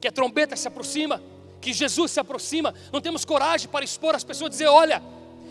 [0.00, 1.22] que a trombeta se aproxima,
[1.60, 5.02] que Jesus se aproxima, não temos coragem para expor as pessoas, dizer: olha,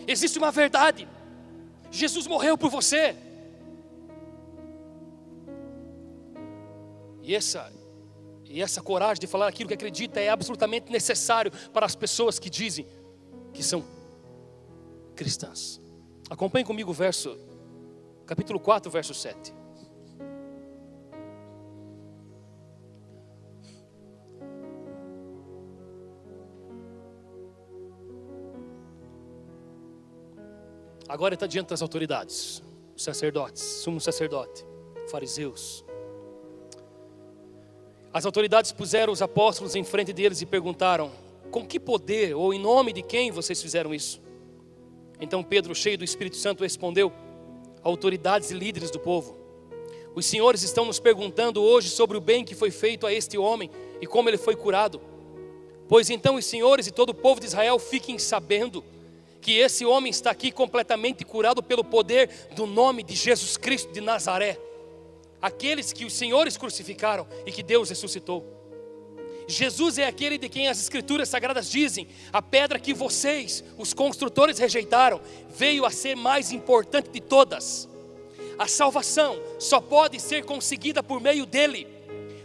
[0.06, 1.08] existe uma verdade,
[1.90, 3.16] Jesus morreu por você.
[7.22, 7.72] E essa,
[8.44, 12.50] e essa coragem de falar aquilo que acredita é absolutamente necessário para as pessoas que
[12.50, 12.86] dizem
[13.52, 13.84] que são
[15.14, 15.79] cristãs.
[16.30, 17.36] Acompanhe comigo o verso,
[18.24, 19.52] capítulo 4, verso 7.
[31.08, 32.62] Agora está diante das autoridades,
[32.94, 34.64] os sacerdotes, sumo sacerdote,
[35.10, 35.84] fariseus.
[38.12, 41.10] As autoridades puseram os apóstolos em frente deles e perguntaram:
[41.50, 44.29] Com que poder ou em nome de quem vocês fizeram isso?
[45.20, 47.12] Então Pedro, cheio do Espírito Santo, respondeu:
[47.82, 49.36] Autoridades e líderes do povo,
[50.14, 53.70] os senhores estão nos perguntando hoje sobre o bem que foi feito a este homem
[54.00, 55.00] e como ele foi curado.
[55.88, 58.84] Pois então os senhores e todo o povo de Israel fiquem sabendo
[59.40, 64.00] que esse homem está aqui completamente curado pelo poder do nome de Jesus Cristo de
[64.00, 64.58] Nazaré
[65.40, 68.59] aqueles que os senhores crucificaram e que Deus ressuscitou.
[69.50, 74.58] Jesus é aquele de quem as Escrituras Sagradas dizem: a pedra que vocês, os construtores,
[74.58, 77.88] rejeitaram, veio a ser mais importante de todas.
[78.58, 81.86] A salvação só pode ser conseguida por meio dele,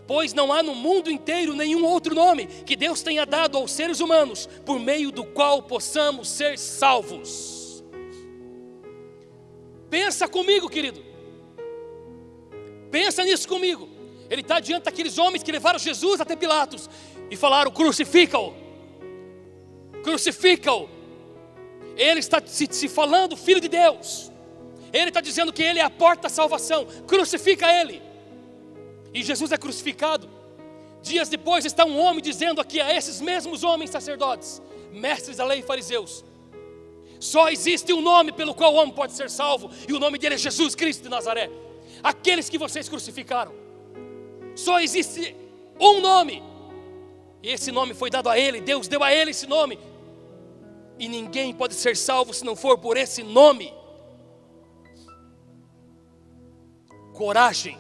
[0.08, 4.00] pois não há no mundo inteiro nenhum outro nome que Deus tenha dado aos seres
[4.00, 7.84] humanos por meio do qual possamos ser salvos.
[9.90, 11.04] Pensa comigo, querido.
[12.92, 13.95] Pensa nisso comigo.
[14.30, 16.90] Ele está diante daqueles homens que levaram Jesus até Pilatos
[17.30, 18.54] e falaram: crucifica-o,
[20.04, 20.90] crucifica-o.
[21.96, 24.32] Ele está se, se falando, filho de Deus.
[24.92, 26.86] Ele está dizendo que ele é a porta da salvação.
[27.08, 28.02] Crucifica ele.
[29.14, 30.30] E Jesus é crucificado.
[31.02, 34.62] Dias depois está um homem dizendo aqui a esses mesmos homens sacerdotes,
[34.92, 36.26] mestres da lei e fariseus:
[37.20, 40.36] só existe um nome pelo qual o homem pode ser salvo, e o nome dele
[40.36, 41.50] é Jesus Cristo de Nazaré
[42.06, 43.65] aqueles que vocês crucificaram.
[44.56, 45.36] Só existe
[45.80, 46.42] um nome,
[47.44, 49.78] e esse nome foi dado a Ele, Deus deu a Ele esse nome,
[50.98, 53.74] e ninguém pode ser salvo se não for por esse nome.
[57.14, 57.78] Coragem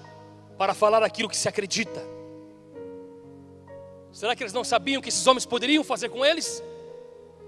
[0.58, 2.02] para falar aquilo que se acredita.
[4.12, 6.64] Será que eles não sabiam que esses homens poderiam fazer com eles?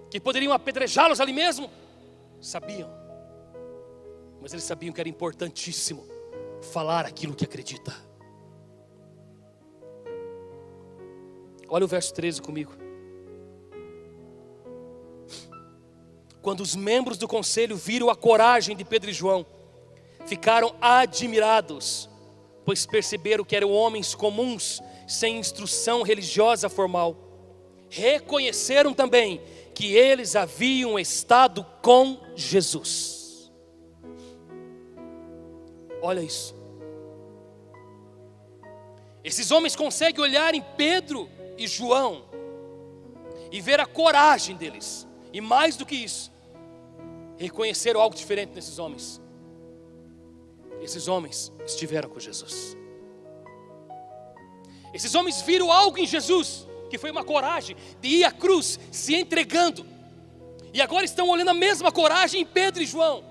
[0.09, 1.69] Que poderiam apedrejá-los ali mesmo?
[2.41, 2.89] Sabiam,
[4.41, 6.05] mas eles sabiam que era importantíssimo
[6.71, 8.06] falar aquilo que acredita.
[11.69, 12.73] Olha o verso 13 comigo.
[16.41, 19.45] Quando os membros do conselho viram a coragem de Pedro e João,
[20.25, 22.10] ficaram admirados,
[22.63, 27.17] pois perceberam que eram homens comuns, sem instrução religiosa formal.
[27.89, 29.41] Reconheceram também
[29.73, 33.51] que eles haviam estado com Jesus.
[36.01, 36.56] Olha isso.
[39.23, 42.25] Esses homens conseguem olhar em Pedro e João
[43.51, 46.31] e ver a coragem deles, e mais do que isso,
[47.37, 49.21] reconheceram algo diferente nesses homens.
[50.81, 52.75] Esses homens estiveram com Jesus.
[54.93, 59.15] Esses homens viram algo em Jesus, que foi uma coragem de ir à cruz, se
[59.15, 59.85] entregando.
[60.73, 63.23] E agora estão olhando a mesma coragem em Pedro e João,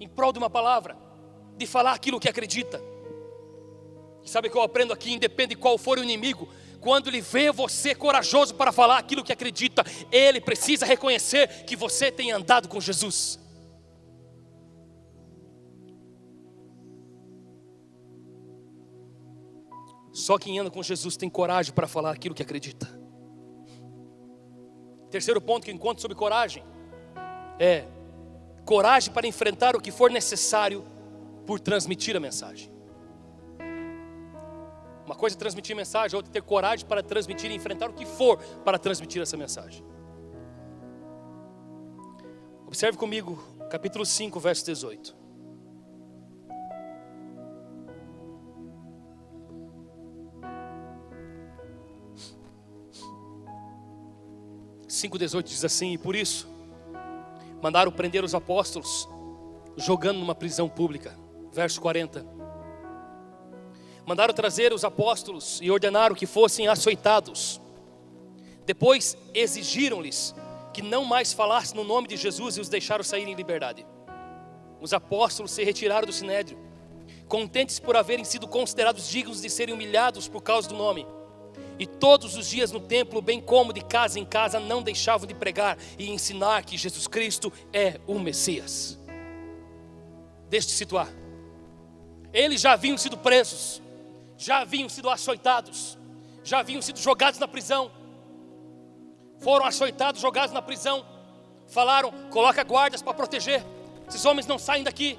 [0.00, 0.96] em prol de uma palavra
[1.56, 2.80] de falar aquilo que acredita.
[4.24, 5.12] Sabe o que eu aprendo aqui?
[5.12, 6.48] Independe de qual for o inimigo,
[6.80, 12.10] quando ele vê você corajoso para falar aquilo que acredita, ele precisa reconhecer que você
[12.10, 13.38] tem andado com Jesus.
[20.12, 22.88] Só quem anda com Jesus tem coragem para falar aquilo que acredita.
[25.10, 26.62] Terceiro ponto que encontro sobre coragem
[27.58, 27.86] é
[28.64, 30.84] coragem para enfrentar o que for necessário
[31.46, 32.77] por transmitir a mensagem.
[35.08, 38.04] Uma coisa é transmitir mensagem, outra é ter coragem para transmitir e enfrentar o que
[38.04, 39.82] for para transmitir essa mensagem.
[42.66, 45.16] Observe comigo, capítulo 5, verso 18.
[54.86, 56.46] Cinco dezoito diz assim, e por isso
[57.62, 59.08] mandaram prender os apóstolos,
[59.74, 61.16] jogando numa prisão pública
[61.50, 62.37] verso 40.
[64.08, 67.60] Mandaram trazer os apóstolos e ordenaram que fossem açoitados.
[68.64, 70.34] Depois exigiram-lhes
[70.72, 73.84] que não mais falassem no nome de Jesus e os deixaram sair em liberdade.
[74.80, 76.58] Os apóstolos se retiraram do sinédrio,
[77.28, 81.06] contentes por haverem sido considerados dignos de serem humilhados por causa do nome.
[81.78, 85.34] E todos os dias no templo, bem como de casa em casa, não deixavam de
[85.34, 88.98] pregar e ensinar que Jesus Cristo é o Messias.
[90.48, 91.12] Deixe-te situar.
[92.32, 93.82] Eles já haviam sido presos,
[94.38, 95.98] já haviam sido açoitados,
[96.44, 97.90] já haviam sido jogados na prisão.
[99.40, 101.04] Foram açoitados, jogados na prisão.
[101.66, 103.64] Falaram: coloca guardas para proteger.
[104.08, 105.18] Esses homens não saem daqui.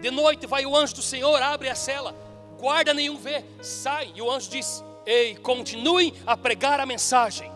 [0.00, 2.14] De noite vai o anjo do Senhor, abre a cela,
[2.58, 4.12] guarda nenhum vê, sai.
[4.14, 7.50] E o anjo diz: Ei, continuem a pregar a mensagem.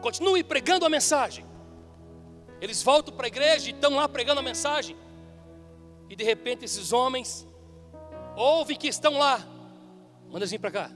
[0.00, 1.44] Continue pregando a mensagem.
[2.60, 4.96] Eles voltam para a igreja e estão lá pregando a mensagem.
[6.08, 7.46] E de repente esses homens
[8.36, 9.44] ouvem que estão lá.
[10.26, 10.90] Manda eles vir para cá.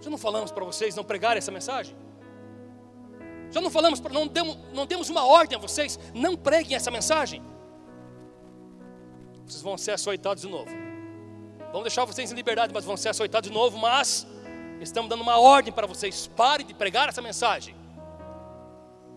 [0.00, 1.96] Já não falamos para vocês não pregarem essa mensagem?
[3.50, 7.42] Já não falamos, não demos, não demos uma ordem a vocês, não preguem essa mensagem?
[9.46, 10.70] Vocês vão ser açoitados de novo.
[11.68, 13.78] Vamos deixar vocês em liberdade, mas vão ser açoitados de novo.
[13.78, 14.26] Mas
[14.80, 17.74] estamos dando uma ordem para vocês: parem de pregar essa mensagem.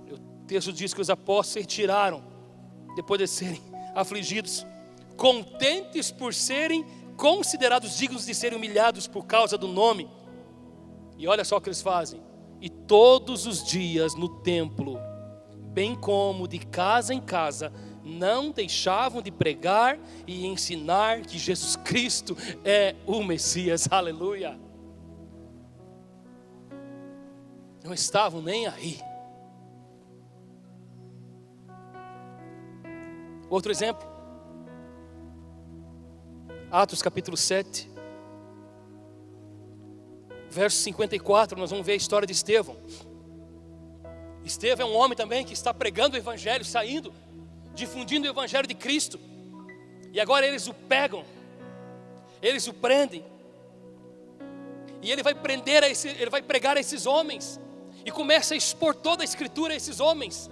[0.10, 2.24] O texto diz que os apóstolos se retiraram
[2.96, 3.62] depois de serem
[3.94, 4.66] afligidos,
[5.18, 6.86] contentes por serem
[7.22, 10.10] considerados dignos de serem humilhados por causa do nome.
[11.20, 12.20] E olha só o que eles fazem
[12.60, 14.98] e todos os dias no templo,
[15.72, 17.72] bem como de casa em casa,
[18.04, 24.60] não deixavam de pregar e ensinar que Jesus Cristo é o Messias, aleluia.
[27.84, 29.00] Não estavam nem aí.
[33.48, 34.11] Outro exemplo,
[36.72, 37.92] Atos capítulo 7
[40.50, 42.78] verso 54, nós vamos ver a história de Estevão.
[44.46, 47.14] Estevão é um homem também que está pregando o Evangelho, saindo,
[47.74, 49.20] difundindo o Evangelho de Cristo.
[50.14, 51.26] E agora eles o pegam,
[52.42, 53.26] eles o prendem.
[55.02, 57.60] E ele vai prender, esse, ele vai pregar a esses homens.
[58.06, 60.50] E começa a expor toda a escritura a esses homens,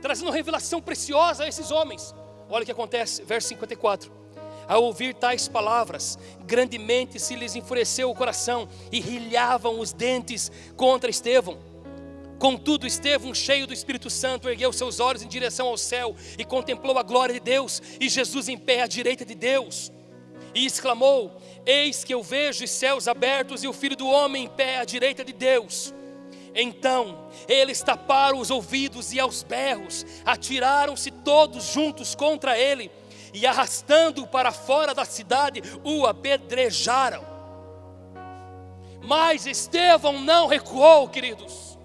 [0.00, 2.14] trazendo revelação preciosa a esses homens.
[2.48, 4.25] Olha o que acontece, verso 54.
[4.68, 11.08] Ao ouvir tais palavras, grandemente se lhes enfureceu o coração e rilhavam os dentes contra
[11.08, 11.58] Estevão.
[12.38, 16.98] Contudo, Estevão, cheio do Espírito Santo, ergueu seus olhos em direção ao céu e contemplou
[16.98, 19.90] a glória de Deus e Jesus em pé à direita de Deus.
[20.54, 24.48] E exclamou: Eis que eu vejo os céus abertos e o filho do homem em
[24.48, 25.94] pé à direita de Deus.
[26.54, 32.90] Então eles taparam os ouvidos e aos berros atiraram-se todos juntos contra ele
[33.32, 37.24] e arrastando-o para fora da cidade, o apedrejaram.
[39.02, 41.78] Mas Estevão não recuou, queridos.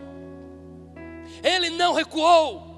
[1.44, 2.72] Ele não recuou.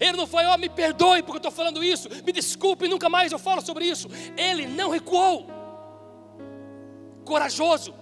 [0.00, 3.08] Ele não foi, ó, oh, me perdoe porque eu estou falando isso, me desculpe, nunca
[3.08, 4.08] mais eu falo sobre isso.
[4.36, 5.46] Ele não recuou.
[7.24, 7.94] Corajoso,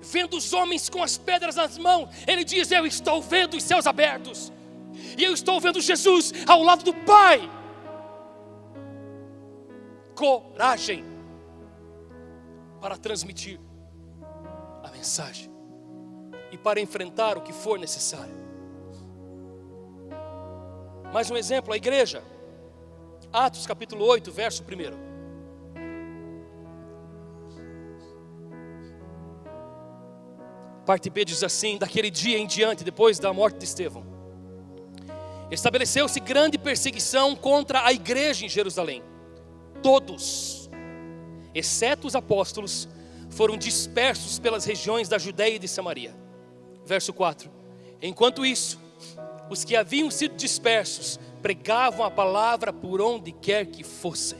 [0.00, 3.86] vendo os homens com as pedras nas mãos, ele diz: Eu estou vendo os céus
[3.86, 4.52] abertos,
[5.16, 7.50] e eu estou vendo Jesus ao lado do Pai
[10.18, 11.04] coragem
[12.80, 13.60] para transmitir
[14.82, 15.48] a mensagem
[16.50, 18.34] e para enfrentar o que for necessário.
[21.12, 22.24] Mais um exemplo, a igreja,
[23.32, 25.06] Atos capítulo 8, verso 1.
[30.84, 34.04] Parte B diz assim: daquele dia em diante, depois da morte de Estevão,
[35.48, 39.00] estabeleceu-se grande perseguição contra a igreja em Jerusalém
[39.82, 40.70] todos,
[41.54, 42.88] exceto os apóstolos,
[43.30, 46.14] foram dispersos pelas regiões da Judéia e de Samaria.
[46.84, 47.50] Verso 4:
[48.02, 48.80] Enquanto isso,
[49.50, 54.38] os que haviam sido dispersos pregavam a palavra por onde quer que fossem.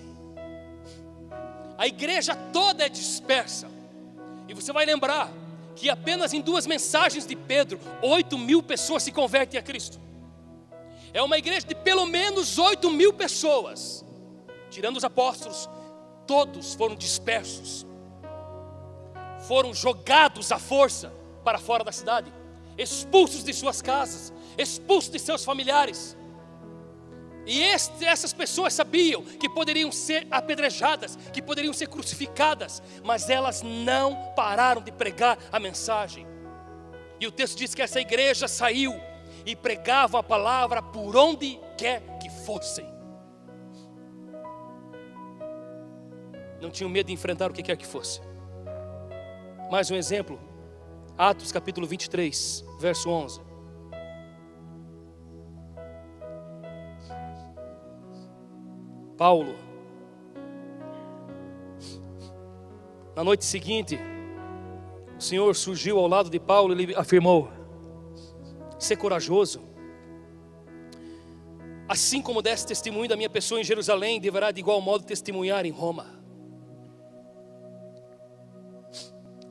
[1.76, 3.68] A igreja toda é dispersa,
[4.48, 5.30] e você vai lembrar
[5.76, 10.00] que apenas em duas mensagens de Pedro, oito mil pessoas se convertem a Cristo.
[11.12, 14.04] É uma igreja de pelo menos oito mil pessoas
[14.68, 15.68] tirando os apóstolos,
[16.26, 17.86] todos foram dispersos,
[19.46, 21.12] foram jogados à força
[21.44, 22.32] para fora da cidade,
[22.76, 26.16] expulsos de suas casas, expulsos de seus familiares.
[27.46, 33.62] E este, essas pessoas sabiam que poderiam ser apedrejadas, que poderiam ser crucificadas, mas elas
[33.62, 36.26] não pararam de pregar a mensagem.
[37.18, 38.94] E o texto diz que essa igreja saiu
[39.46, 42.97] e pregava a palavra por onde quer que fossem.
[46.60, 48.20] Não tinham medo de enfrentar o que quer que fosse.
[49.70, 50.38] Mais um exemplo,
[51.16, 53.40] Atos capítulo 23, verso 11.
[59.16, 59.54] Paulo,
[63.16, 63.98] na noite seguinte,
[65.18, 67.50] o Senhor surgiu ao lado de Paulo e ele afirmou:
[68.78, 69.60] ser corajoso.
[71.88, 75.70] Assim como desse testemunho da minha pessoa em Jerusalém, deverá de igual modo testemunhar em
[75.70, 76.17] Roma.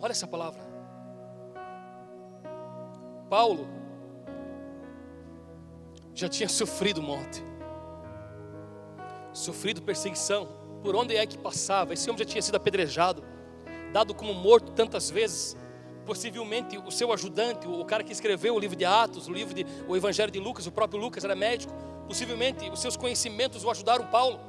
[0.01, 0.61] Olha essa palavra.
[3.29, 3.67] Paulo
[6.13, 7.43] já tinha sofrido monte,
[9.33, 10.47] sofrido perseguição,
[10.81, 11.93] por onde é que passava.
[11.93, 13.23] Esse homem já tinha sido apedrejado,
[13.91, 15.57] dado como morto tantas vezes,
[16.07, 19.65] Possivelmente o seu ajudante, o cara que escreveu o livro de Atos, o livro de,
[19.89, 21.73] o Evangelho de Lucas, o próprio Lucas era médico.
[22.07, 24.39] Possivelmente os seus conhecimentos o ajudaram Paulo.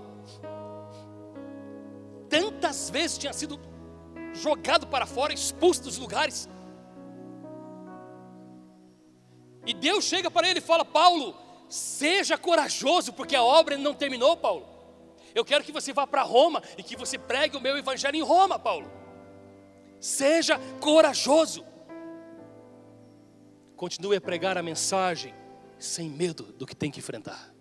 [2.28, 3.58] Tantas vezes tinha sido
[4.38, 6.48] jogado para fora, expulso dos lugares.
[9.66, 11.36] E Deus chega para ele e fala: Paulo,
[11.68, 14.66] seja corajoso, porque a obra não terminou, Paulo.
[15.34, 18.22] Eu quero que você vá para Roma e que você pregue o meu evangelho em
[18.22, 18.90] Roma, Paulo.
[20.00, 21.64] Seja corajoso.
[23.76, 25.34] Continue a pregar a mensagem
[25.78, 27.54] sem medo do que tem que enfrentar.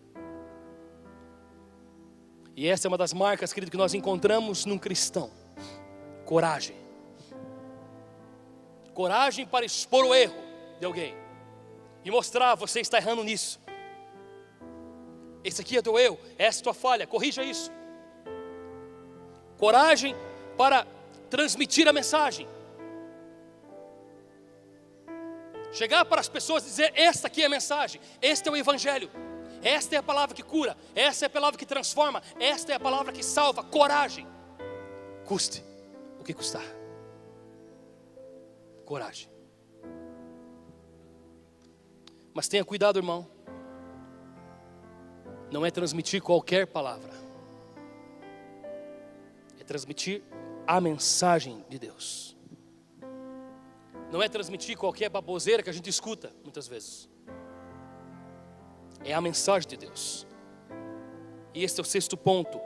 [2.56, 5.30] E essa é uma das marcas, querido, que nós encontramos num cristão:
[6.28, 6.76] coragem.
[8.94, 10.36] Coragem para expor o erro
[10.80, 11.16] de alguém
[12.04, 13.60] e mostrar: você está errando nisso.
[15.44, 17.72] Esse aqui é teu erro, essa é tua falha, corrija isso.
[19.58, 20.16] Coragem
[20.58, 20.86] para
[21.30, 22.48] transmitir a mensagem.
[25.72, 29.10] Chegar para as pessoas e dizer: esta aqui é a mensagem, este é o Evangelho.
[29.64, 32.80] Esta é a palavra que cura, esta é a palavra que transforma, esta é a
[32.80, 33.64] palavra que salva.
[33.64, 34.28] Coragem,
[35.26, 35.64] custe
[36.28, 36.66] que custar.
[38.86, 39.30] Coragem.
[42.34, 43.28] Mas tenha cuidado, irmão.
[45.52, 47.14] Não é transmitir qualquer palavra,
[49.60, 50.22] é transmitir
[50.68, 52.38] a mensagem de Deus.
[54.12, 57.10] Não é transmitir qualquer baboseira que a gente escuta muitas vezes
[59.08, 60.28] é a mensagem de Deus.
[61.54, 62.60] E esse é o sexto ponto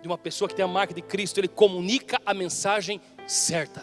[0.00, 3.82] de uma pessoa que tem a marca de Cristo, ele comunica a mensagem certa.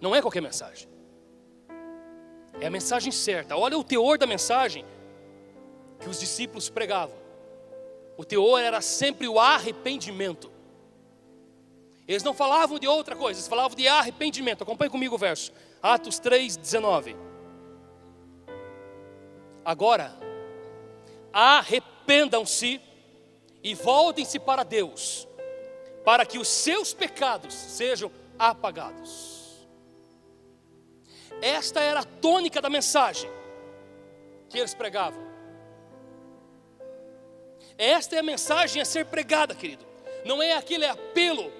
[0.00, 0.88] Não é qualquer mensagem.
[2.60, 3.56] É a mensagem certa.
[3.56, 4.84] Olha o teor da mensagem
[5.98, 7.16] que os discípulos pregavam.
[8.16, 10.50] O teor era sempre o arrependimento.
[12.08, 14.62] Eles não falavam de outra coisa, eles falavam de arrependimento.
[14.62, 15.52] Acompanhe comigo o verso.
[15.82, 17.16] Atos 3, 19.
[19.64, 20.18] Agora,
[21.32, 22.80] arrependam-se
[23.62, 25.28] e voltem-se para Deus,
[26.04, 29.68] para que os seus pecados sejam apagados.
[31.42, 33.30] Esta era a tônica da mensagem
[34.48, 35.30] que eles pregavam.
[37.78, 39.86] Esta é a mensagem a ser pregada, querido.
[40.24, 41.50] Não é aquele apelo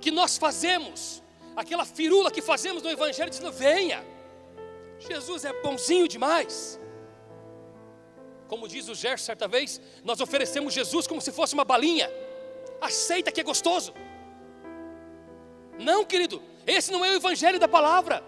[0.00, 1.22] que nós fazemos,
[1.56, 4.04] aquela firula que fazemos no Evangelho dizendo: venha,
[4.98, 6.78] Jesus é bonzinho demais.
[8.48, 12.10] Como diz o Gerson certa vez, nós oferecemos Jesus como se fosse uma balinha.
[12.80, 13.92] Aceita que é gostoso.
[15.78, 18.24] Não, querido, esse não é o evangelho da palavra.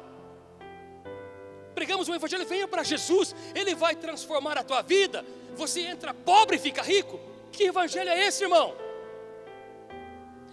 [1.74, 5.24] Pregamos o evangelho, venha para Jesus, ele vai transformar a tua vida.
[5.54, 7.18] Você entra pobre e fica rico.
[7.50, 8.76] Que evangelho é esse, irmão?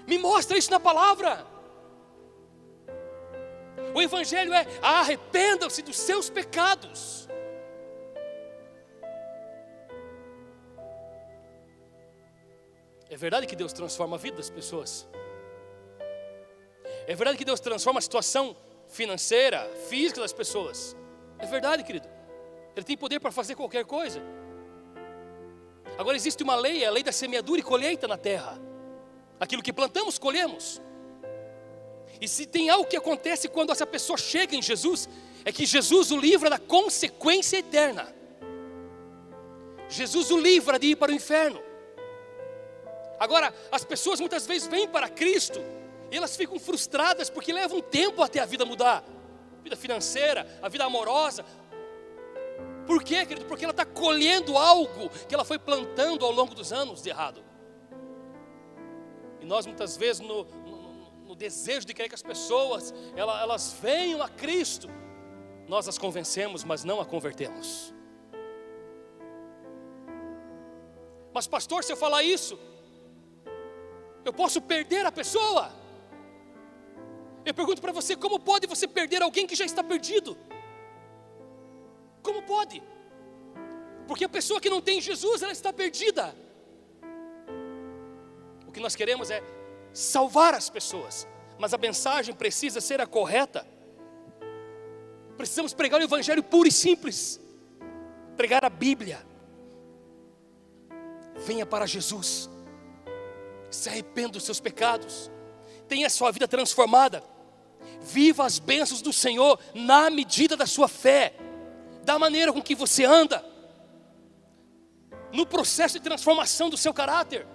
[0.08, 1.46] Me mostra isso na palavra.
[3.94, 7.17] O evangelho é arrependam-se dos seus pecados.
[13.10, 15.08] É verdade que Deus transforma a vida das pessoas.
[17.06, 18.56] É verdade que Deus transforma a situação
[18.90, 20.96] financeira, física das pessoas.
[21.40, 22.08] É verdade, querido.
[22.76, 24.22] Ele tem poder para fazer qualquer coisa.
[25.98, 28.60] Agora existe uma lei, a lei da semeadura e colheita na terra.
[29.40, 30.82] Aquilo que plantamos, colhemos.
[32.20, 35.08] E se tem algo que acontece quando essa pessoa chega em Jesus,
[35.46, 38.14] é que Jesus o livra da consequência eterna.
[39.88, 41.67] Jesus o livra de ir para o inferno.
[43.20, 45.60] Agora, as pessoas muitas vezes vêm para Cristo
[46.12, 49.04] e elas ficam frustradas porque leva um tempo até a vida mudar
[49.58, 51.46] a vida financeira, a vida amorosa.
[52.86, 53.46] Por quê, querido?
[53.46, 57.44] Porque ela está colhendo algo que ela foi plantando ao longo dos anos de errado.
[59.42, 63.78] E nós muitas vezes, no, no, no desejo de querer que as pessoas elas, elas
[63.82, 64.88] venham a Cristo,
[65.68, 67.94] nós as convencemos, mas não a convertemos.
[71.34, 72.58] Mas, pastor, se eu falar isso,
[74.28, 75.72] eu posso perder a pessoa.
[77.46, 80.38] Eu pergunto para você: como pode você perder alguém que já está perdido?
[82.22, 82.84] Como pode?
[84.06, 86.36] Porque a pessoa que não tem Jesus, ela está perdida.
[88.68, 89.42] O que nós queremos é
[89.94, 91.26] salvar as pessoas,
[91.58, 93.66] mas a mensagem precisa ser a correta.
[95.38, 97.40] Precisamos pregar o Evangelho puro e simples,
[98.36, 99.26] pregar a Bíblia.
[101.46, 102.50] Venha para Jesus
[103.70, 105.32] se arrependa dos seus pecados,
[105.88, 107.24] tenha a sua vida transformada,
[108.02, 111.34] viva as bênçãos do Senhor na medida da sua fé,
[112.04, 113.44] da maneira com que você anda,
[115.32, 117.46] no processo de transformação do seu caráter.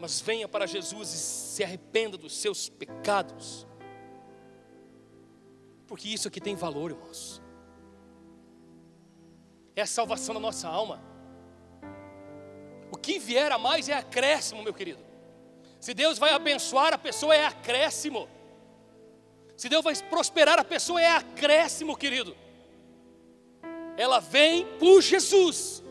[0.00, 3.66] Mas venha para Jesus e se arrependa dos seus pecados.
[5.86, 7.42] Porque isso aqui tem valor, irmãos.
[9.76, 11.13] É a salvação da nossa alma.
[12.94, 15.00] O que vier a mais é acréscimo, meu querido.
[15.80, 18.28] Se Deus vai abençoar a pessoa, é acréscimo.
[19.56, 22.36] Se Deus vai prosperar a pessoa, é acréscimo, querido.
[23.96, 25.82] Ela vem por Jesus.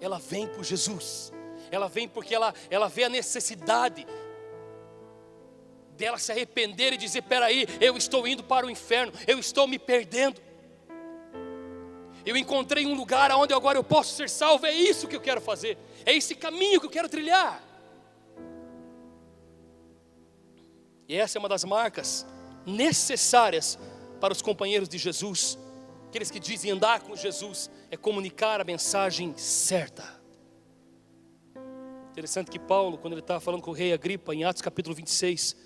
[0.00, 1.32] Ela vem por Jesus.
[1.70, 4.04] Ela vem porque ela, ela vê a necessidade
[5.96, 9.78] dela se arrepender e dizer: peraí, eu estou indo para o inferno, eu estou me
[9.78, 10.42] perdendo.
[12.24, 15.40] Eu encontrei um lugar onde agora eu posso ser salvo, é isso que eu quero
[15.40, 17.62] fazer, é esse caminho que eu quero trilhar.
[21.08, 22.26] E essa é uma das marcas
[22.64, 23.78] necessárias
[24.20, 25.58] para os companheiros de Jesus,
[26.08, 30.22] aqueles que dizem andar com Jesus, é comunicar a mensagem certa.
[32.12, 35.56] Interessante que Paulo, quando ele estava falando com o rei Agripa, em Atos capítulo 26,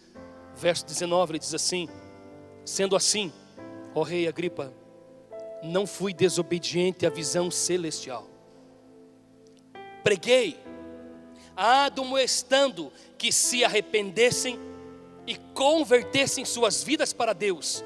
[0.54, 1.88] verso 19, ele diz assim:
[2.64, 3.32] Sendo assim,
[3.94, 4.72] ó rei Agripa,
[5.62, 8.26] não fui desobediente à visão celestial.
[10.02, 10.58] Preguei,
[11.56, 14.58] admoestando que se arrependessem
[15.26, 17.84] e convertessem suas vidas para Deus,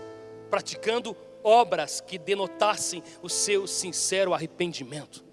[0.51, 5.25] praticando obras que denotassem o seu sincero arrependimento.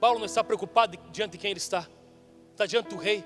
[0.00, 1.86] Paulo não está preocupado diante de quem ele está,
[2.52, 3.22] está diante do rei,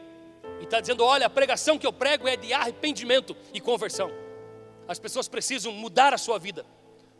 [0.61, 4.11] e está dizendo: olha, a pregação que eu prego é de arrependimento e conversão.
[4.87, 6.67] As pessoas precisam mudar a sua vida,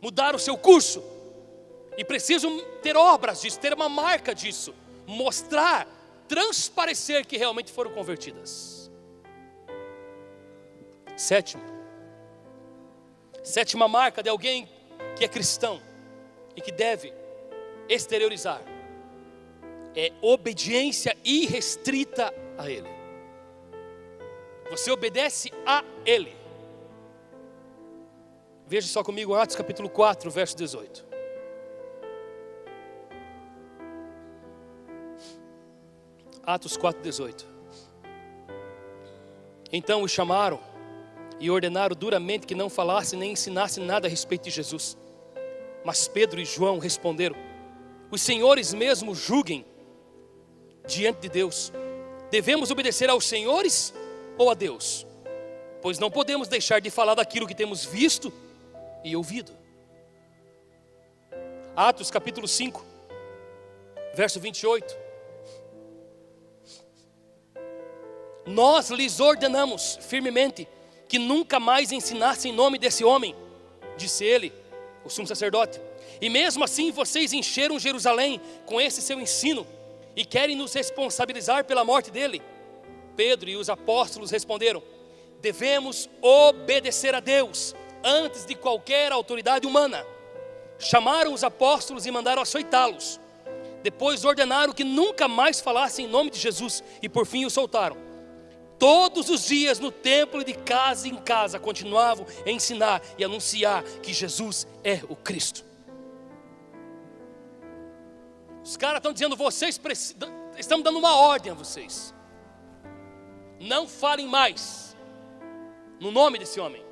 [0.01, 1.03] mudar o seu curso,
[1.97, 4.73] e precisam ter obras disso, ter uma marca disso,
[5.07, 5.87] mostrar,
[6.27, 8.91] transparecer que realmente foram convertidas.
[11.15, 11.63] Sétimo,
[13.43, 14.69] sétima marca de alguém
[15.15, 15.81] que é cristão
[16.55, 17.13] e que deve
[17.87, 18.61] exteriorizar
[19.95, 22.89] é obediência irrestrita a Ele.
[24.69, 26.34] Você obedece a Ele.
[28.67, 31.05] Veja só comigo Atos capítulo 4, verso 18.
[36.43, 37.45] Atos 4, 18.
[39.71, 40.59] Então o chamaram
[41.39, 44.97] e ordenaram duramente que não falasse nem ensinasse nada a respeito de Jesus.
[45.83, 47.35] Mas Pedro e João responderam:
[48.09, 49.63] Os senhores mesmo julguem
[50.87, 51.71] diante de Deus.
[52.31, 53.93] Devemos obedecer aos senhores
[54.39, 55.05] ou a Deus?
[55.83, 58.33] Pois não podemos deixar de falar daquilo que temos visto
[59.05, 59.53] e ouvido.
[61.75, 62.83] Atos capítulo 5,
[64.15, 64.97] verso 28.
[68.47, 70.67] Nós lhes ordenamos firmemente
[71.07, 73.35] que nunca mais ensinasse em nome desse homem,
[73.95, 74.51] disse ele,
[75.03, 75.79] o sumo sacerdote.
[76.19, 79.67] E mesmo assim vocês encheram Jerusalém com esse seu ensino
[80.15, 82.41] e querem nos responsabilizar pela morte dele.
[83.15, 84.81] Pedro e os apóstolos responderam:
[85.41, 87.75] devemos obedecer a Deus
[88.05, 90.05] antes de qualquer autoridade humana.
[90.77, 93.19] Chamaram os apóstolos e mandaram açoitá-los.
[93.81, 97.97] Depois ordenaram que nunca mais falassem em nome de Jesus e por fim o soltaram.
[98.77, 103.83] Todos os dias no templo e de casa em casa continuavam a ensinar e anunciar
[103.83, 105.63] que Jesus é o Cristo.
[108.63, 109.79] Os caras estão dizendo, vocês
[110.57, 112.13] estamos dando uma ordem a vocês.
[113.59, 114.95] Não falem mais
[115.99, 116.84] no nome desse homem.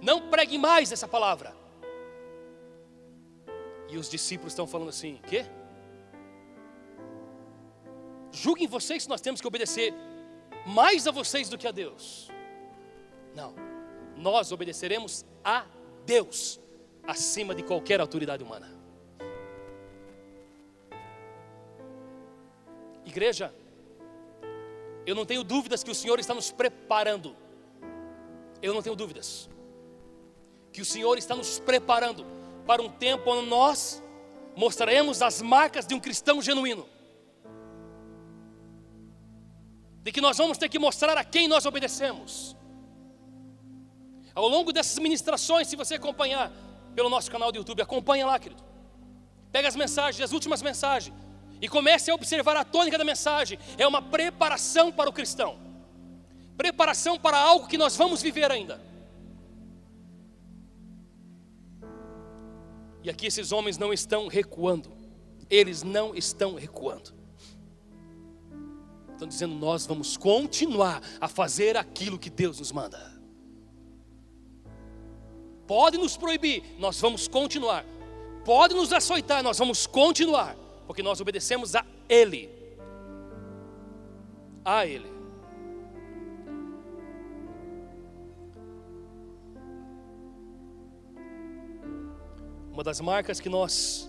[0.00, 1.54] Não preguem mais essa palavra.
[3.88, 5.44] E os discípulos estão falando assim: quê?
[8.32, 9.92] Julguem vocês se nós temos que obedecer
[10.66, 12.30] mais a vocês do que a Deus.
[13.34, 13.54] Não,
[14.16, 15.66] nós obedeceremos a
[16.06, 16.60] Deus
[17.02, 18.78] acima de qualquer autoridade humana.
[23.04, 23.52] Igreja,
[25.04, 27.36] eu não tenho dúvidas que o Senhor está nos preparando.
[28.62, 29.48] Eu não tenho dúvidas
[30.72, 32.24] que o Senhor está nos preparando
[32.66, 34.02] para um tempo onde nós
[34.56, 36.86] mostraremos as marcas de um cristão genuíno
[40.02, 42.56] de que nós vamos ter que mostrar a quem nós obedecemos.
[44.34, 46.50] Ao longo dessas ministrações, se você acompanhar
[46.94, 48.62] pelo nosso canal do YouTube, acompanha lá, querido.
[49.52, 51.14] Pega as mensagens, as últimas mensagens,
[51.60, 53.58] e comece a observar a tônica da mensagem.
[53.76, 55.58] É uma preparação para o cristão,
[56.56, 58.80] preparação para algo que nós vamos viver ainda.
[63.02, 64.90] E aqui esses homens não estão recuando,
[65.48, 67.14] eles não estão recuando.
[69.12, 73.20] Estão dizendo, nós vamos continuar a fazer aquilo que Deus nos manda.
[75.66, 77.84] Pode nos proibir, nós vamos continuar.
[78.44, 82.50] Pode nos açoitar, nós vamos continuar, porque nós obedecemos a Ele.
[84.64, 85.19] A Ele.
[92.72, 94.08] Uma das marcas que nós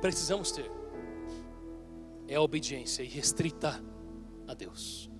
[0.00, 0.70] precisamos ter
[2.28, 3.82] é a obediência irrestrita
[4.46, 5.10] a Deus.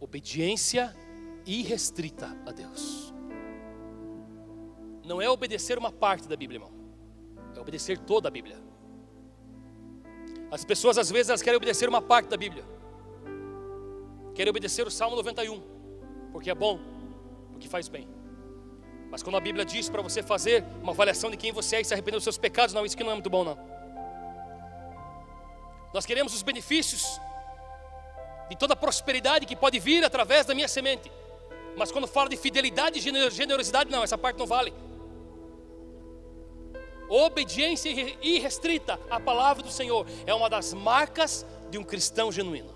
[0.00, 0.94] Obediência
[1.44, 3.14] irrestrita a Deus.
[5.04, 6.72] Não é obedecer uma parte da Bíblia, irmão.
[7.54, 8.56] É obedecer toda a Bíblia.
[10.50, 12.64] As pessoas às vezes elas querem obedecer uma parte da Bíblia.
[14.34, 15.62] Querem obedecer o Salmo 91,
[16.32, 16.78] porque é bom,
[17.52, 18.15] porque faz bem.
[19.10, 21.84] Mas quando a Bíblia diz para você fazer uma avaliação de quem você é e
[21.84, 23.58] se arrepender dos seus pecados, não, isso aqui não é muito bom, não.
[25.94, 27.20] Nós queremos os benefícios
[28.50, 31.10] de toda a prosperidade que pode vir através da minha semente.
[31.76, 34.72] Mas quando fala de fidelidade e generosidade, não, essa parte não vale.
[37.08, 37.88] Obediência
[38.20, 42.74] irrestrita à palavra do Senhor é uma das marcas de um cristão genuíno.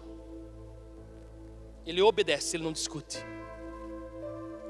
[1.84, 3.18] Ele obedece, ele não discute.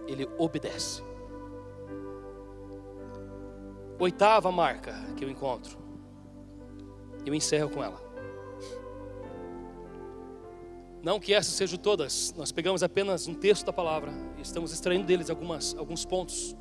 [0.07, 1.03] Ele obedece.
[4.01, 5.77] Oitava marca que eu encontro.
[7.27, 8.01] Eu encerro com ela.
[11.03, 15.05] Não que essas sejam todas, nós pegamos apenas um texto da palavra e estamos extraindo
[15.05, 16.57] deles algumas, alguns pontos.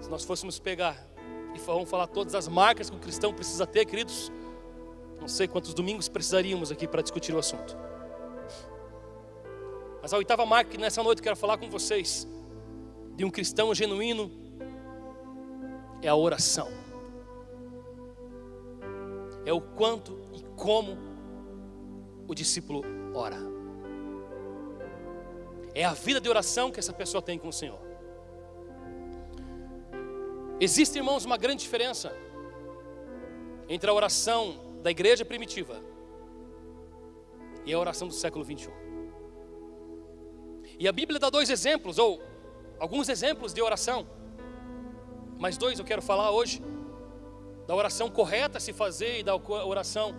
[0.00, 0.96] Se nós fôssemos pegar
[1.52, 4.30] e vamos falar todas as marcas que o cristão precisa ter, queridos,
[5.20, 7.76] não sei quantos domingos precisaríamos aqui para discutir o assunto.
[10.00, 12.28] Mas a oitava marca que nessa noite eu quero falar com vocês,
[13.16, 14.41] de um cristão genuíno,
[16.02, 16.68] é a oração.
[19.46, 20.98] É o quanto e como
[22.26, 22.82] o discípulo
[23.14, 23.38] ora.
[25.74, 27.80] É a vida de oração que essa pessoa tem com o Senhor.
[30.60, 32.14] Existe, irmãos, uma grande diferença
[33.68, 35.80] entre a oração da igreja primitiva
[37.64, 38.70] e a oração do século 21.
[40.78, 42.20] E a Bíblia dá dois exemplos, ou
[42.78, 44.06] alguns exemplos de oração
[45.38, 46.62] mas dois eu quero falar hoje:
[47.66, 50.14] da oração correta a se fazer e da oração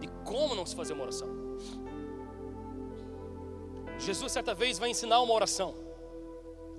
[0.00, 1.28] de como não se fazer uma oração.
[3.98, 5.74] Jesus certa vez vai ensinar uma oração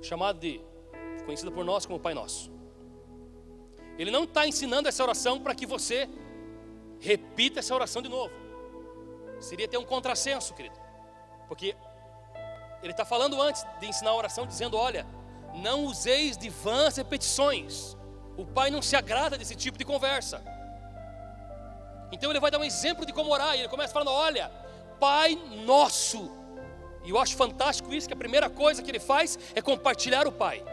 [0.02, 0.62] chamada de
[1.26, 2.52] conhecida por nós como Pai Nosso.
[3.98, 6.08] Ele não está ensinando essa oração para que você
[7.00, 8.34] repita essa oração de novo.
[9.40, 10.76] Seria ter um contrassenso, querido,
[11.48, 11.76] porque
[12.82, 15.06] ele está falando antes de ensinar a oração, dizendo: olha,
[15.58, 17.97] não useis de vãs repetições.
[18.38, 20.41] O pai não se agrada desse tipo de conversa.
[22.12, 23.55] Então ele vai dar um exemplo de como orar.
[23.55, 24.51] E ele começa falando: Olha,
[24.99, 25.36] Pai
[25.66, 26.32] nosso.
[27.03, 30.32] E eu acho fantástico isso, que a primeira coisa que ele faz é compartilhar o
[30.32, 30.64] Pai.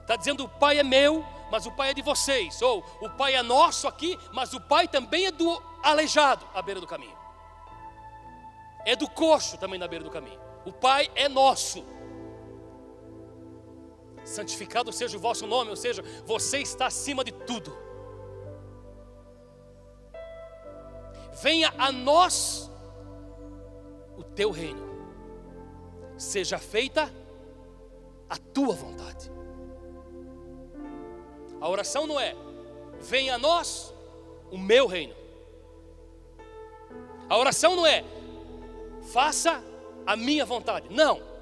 [0.00, 2.60] Está dizendo: O Pai é meu, mas o Pai é de vocês.
[2.62, 6.80] Ou o Pai é nosso aqui, mas o Pai também é do aleijado à beira
[6.80, 7.16] do caminho.
[8.84, 10.38] É do coxo também na beira do caminho.
[10.64, 11.84] O Pai é nosso
[14.24, 17.76] santificado seja o vosso nome, ou seja, você está acima de tudo.
[21.42, 22.70] Venha a nós
[24.16, 24.82] o teu reino,
[26.16, 27.12] seja feita
[28.28, 29.30] a tua vontade.
[31.60, 32.34] A oração não é,
[33.00, 33.92] venha a nós
[34.50, 35.14] o meu reino.
[37.28, 38.04] A oração não é,
[39.12, 39.62] faça
[40.06, 40.88] a minha vontade.
[40.90, 41.33] Não.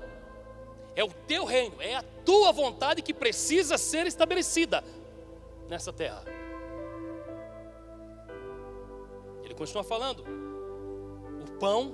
[0.94, 4.84] É o teu reino, é a tua vontade que precisa ser estabelecida
[5.68, 6.24] nessa terra.
[9.42, 10.24] Ele continua falando:
[11.42, 11.92] o pão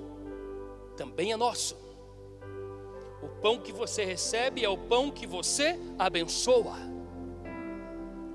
[0.97, 1.77] também é nosso.
[3.21, 6.75] O pão que você recebe é o pão que você abençoa.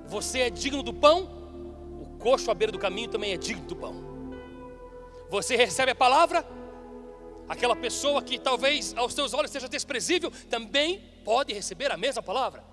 [0.07, 1.29] Você é digno do pão,
[2.01, 3.95] o coxo à beira do caminho também é digno do pão.
[5.31, 6.47] Você recebe a palavra,
[7.49, 12.65] Aquela pessoa que talvez aos teus olhos seja desprezível, também pode receber a mesma palavra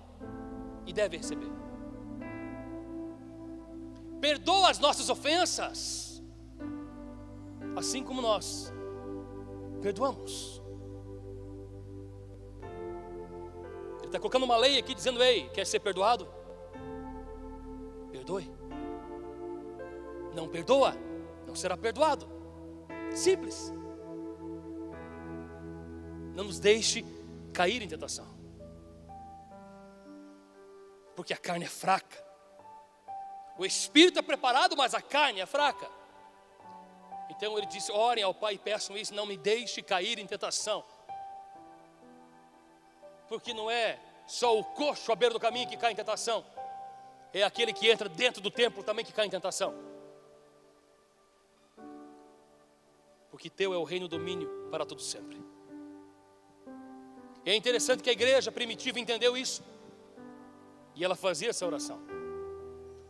[0.86, 1.50] e deve receber.
[4.20, 6.22] Perdoa as nossas ofensas,
[7.76, 8.72] assim como nós
[9.82, 10.62] perdoamos.
[13.98, 16.26] Ele está colocando uma lei aqui dizendo: Ei, quer ser perdoado?
[18.10, 18.50] Perdoe.
[20.34, 20.94] Não perdoa,
[21.46, 22.26] não será perdoado.
[23.10, 23.72] Simples.
[26.34, 27.04] Não nos deixe
[27.52, 28.26] cair em tentação.
[31.14, 32.22] Porque a carne é fraca.
[33.58, 35.88] O espírito é preparado, mas a carne é fraca.
[37.30, 40.84] Então ele disse: Orem ao Pai e peçam isso, não me deixe cair em tentação.
[43.28, 46.44] Porque não é só o coxo à beira do caminho que cai em tentação,
[47.32, 49.74] é aquele que entra dentro do templo também que cai em tentação.
[53.30, 55.51] Porque teu é o reino domínio para todo sempre.
[57.44, 59.62] E é interessante que a igreja primitiva entendeu isso.
[60.94, 62.00] E ela fazia essa oração.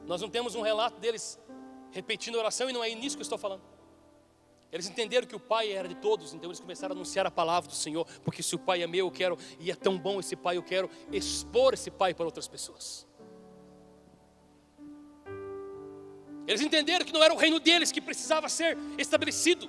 [0.06, 1.38] Nós não temos um relato deles
[1.90, 3.62] repetindo a oração e não é nisso que eu estou falando.
[4.72, 7.68] Eles entenderam que o Pai era de todos, então eles começaram a anunciar a palavra
[7.68, 10.34] do Senhor, porque se o Pai é meu, eu quero, e é tão bom esse
[10.34, 13.06] Pai, eu quero expor esse Pai para outras pessoas.
[16.46, 19.68] Eles entenderam que não era o reino deles que precisava ser estabelecido.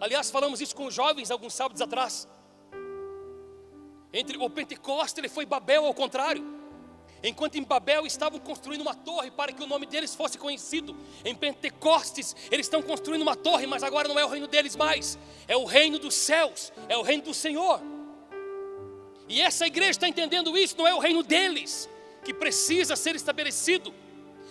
[0.00, 2.26] Aliás, falamos isso com jovens alguns sábados atrás.
[4.14, 6.54] Entre o Pentecostes, ele foi Babel ao contrário.
[7.20, 11.34] Enquanto em Babel estavam construindo uma torre para que o nome deles fosse conhecido, em
[11.34, 15.56] Pentecostes eles estão construindo uma torre, mas agora não é o reino deles mais, é
[15.56, 17.80] o reino dos céus, é o reino do Senhor.
[19.28, 21.88] E essa igreja está entendendo isso, não é o reino deles
[22.24, 23.92] que precisa ser estabelecido,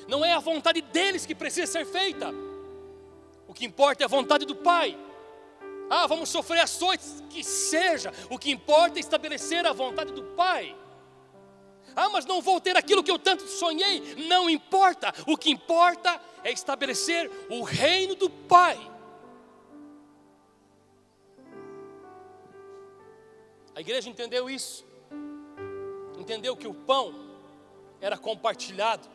[0.09, 2.33] não é a vontade deles que precisa ser feita,
[3.47, 4.97] o que importa é a vontade do Pai.
[5.95, 10.75] Ah, vamos sofrer açoites, que seja, o que importa é estabelecer a vontade do Pai.
[11.95, 14.15] Ah, mas não vou ter aquilo que eu tanto sonhei.
[14.27, 15.13] Não importa.
[15.27, 18.79] O que importa é estabelecer o reino do Pai.
[23.75, 24.83] A igreja entendeu isso.
[26.17, 27.13] Entendeu que o pão
[28.01, 29.07] era compartilhado.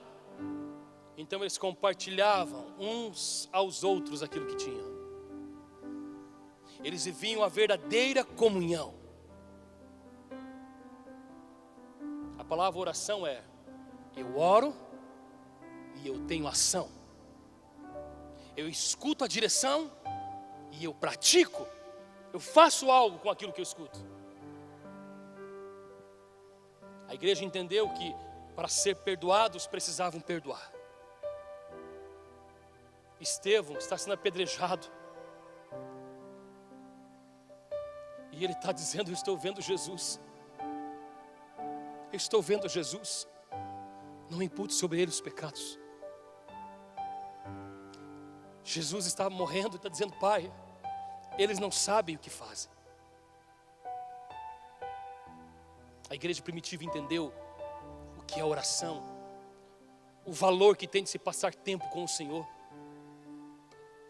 [1.17, 4.98] Então eles compartilhavam uns aos outros aquilo que tinham.
[6.83, 8.99] Eles viviam a verdadeira comunhão.
[12.49, 13.43] palavra oração é:
[14.17, 14.75] eu oro
[15.97, 16.89] e eu tenho ação.
[18.57, 19.93] Eu escuto a direção
[20.73, 21.67] e eu pratico.
[22.33, 23.99] Eu faço algo com aquilo que eu escuto.
[27.07, 28.15] A igreja entendeu que
[28.55, 30.73] para ser perdoados precisavam perdoar.
[33.21, 34.91] Estevão está sendo apedrejado.
[38.39, 40.21] E ele está dizendo: Eu estou vendo Jesus.
[42.13, 43.27] Eu estou vendo Jesus.
[44.31, 45.79] Não impute sobre ele os pecados.
[48.63, 50.53] Jesus está morrendo e está dizendo, Pai,
[51.37, 52.71] eles não sabem o que fazem.
[56.09, 57.33] A igreja primitiva entendeu
[58.19, 59.03] o que é oração,
[60.25, 62.47] o valor que tem de se passar tempo com o Senhor,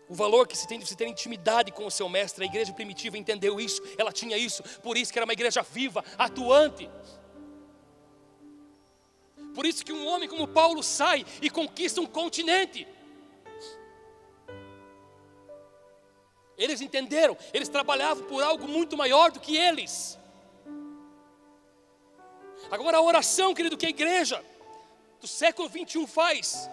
[0.09, 2.44] o valor que se tem de se ter intimidade com o seu mestre.
[2.44, 6.04] A igreja primitiva entendeu isso, ela tinha isso, por isso que era uma igreja viva,
[6.16, 6.88] atuante.
[9.54, 12.86] Por isso que um homem como Paulo sai e conquista um continente.
[16.56, 20.18] Eles entenderam, eles trabalhavam por algo muito maior do que eles.
[22.70, 24.44] Agora a oração, querido, que a igreja
[25.20, 26.68] do século 21 faz,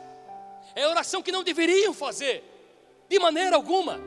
[0.75, 2.43] é a oração que não deveriam fazer,
[3.07, 3.99] de maneira alguma.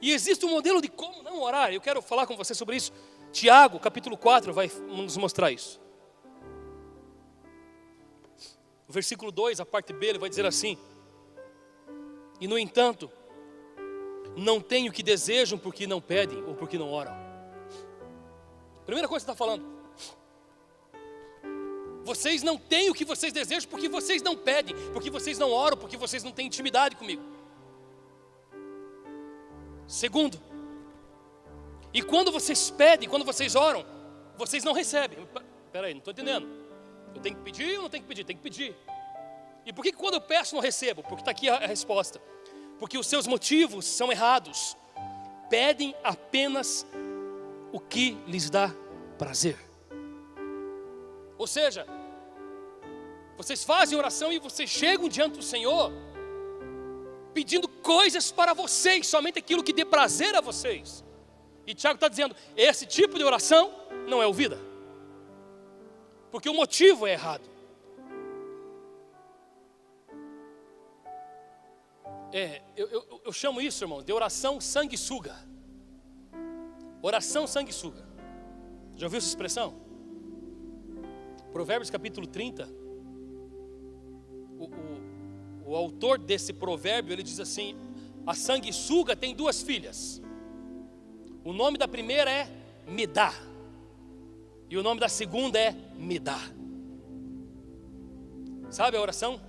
[0.00, 1.72] E existe um modelo de como não orar.
[1.72, 2.92] Eu quero falar com você sobre isso.
[3.30, 5.80] Tiago, capítulo 4, vai nos mostrar isso.
[8.86, 10.76] No versículo 2, a parte B, ele vai dizer assim:
[12.40, 13.10] E no entanto,
[14.36, 17.14] não têm o que desejam porque não pedem ou porque não oram.
[18.84, 19.64] Primeira coisa que está falando.
[22.04, 25.76] Vocês não têm o que vocês desejam porque vocês não pedem, porque vocês não oram,
[25.76, 27.22] porque vocês não têm intimidade comigo.
[29.92, 30.40] Segundo,
[31.92, 33.84] e quando vocês pedem, quando vocês oram,
[34.38, 35.18] vocês não recebem.
[35.66, 36.48] Espera aí, não estou entendendo.
[37.14, 38.24] Eu tenho que pedir ou não tenho que pedir?
[38.24, 38.74] Tem que pedir.
[39.66, 41.02] E por que quando eu peço não recebo?
[41.02, 42.18] Porque está aqui a resposta.
[42.78, 44.78] Porque os seus motivos são errados.
[45.50, 46.86] Pedem apenas
[47.70, 48.74] o que lhes dá
[49.18, 49.58] prazer.
[51.36, 51.86] Ou seja,
[53.36, 55.92] vocês fazem oração e vocês chegam diante do Senhor
[57.32, 61.04] pedindo coisas para vocês, somente aquilo que dê prazer a vocês.
[61.66, 63.72] E Tiago está dizendo: esse tipo de oração
[64.06, 64.72] não é ouvida
[66.32, 67.44] porque o motivo é errado.
[72.32, 75.36] É, eu, eu, eu chamo isso, irmão, de oração sanguessuga.
[77.02, 78.02] Oração sanguessuga.
[78.96, 79.74] Já ouviu essa expressão?
[81.52, 82.66] Provérbios capítulo 30.
[84.58, 84.91] O, o,
[85.72, 87.74] o autor desse provérbio, ele diz assim:
[88.26, 90.20] a sanguessuga tem duas filhas.
[91.42, 92.46] O nome da primeira é
[92.86, 93.32] Medá.
[94.68, 96.38] E o nome da segunda é Me dá.
[98.68, 99.40] Sabe a oração?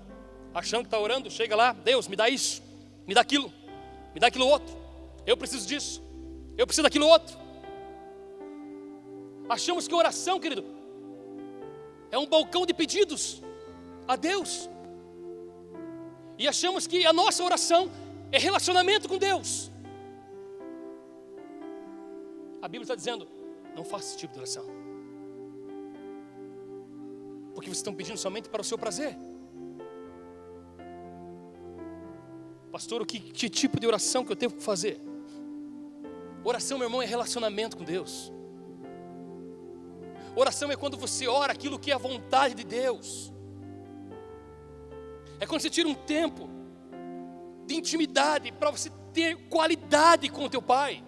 [0.54, 2.64] Achando que está orando, chega lá, Deus, me dá isso,
[3.06, 3.52] me dá aquilo,
[4.14, 4.74] me dá aquilo outro.
[5.26, 6.02] Eu preciso disso,
[6.58, 7.36] eu preciso daquilo outro.
[9.50, 10.64] Achamos que oração, querido,
[12.10, 13.42] é um balcão de pedidos
[14.08, 14.70] a Deus.
[16.38, 17.92] E achamos que a nossa oração
[18.32, 19.72] é relacionamento com Deus.
[22.62, 23.28] A Bíblia está dizendo:
[23.76, 24.84] não faça esse tipo de oração.
[27.64, 29.16] porque vocês estão pedindo somente para o seu prazer.
[32.72, 35.00] Pastor, o que, que tipo de oração que eu tenho que fazer?
[36.44, 38.34] Oração, meu irmão, é relacionamento com Deus.
[40.36, 43.32] Oração é quando você ora aquilo que é a vontade de Deus.
[45.40, 46.50] É quando você tira um tempo
[47.66, 51.04] de intimidade para você ter qualidade com o teu pai.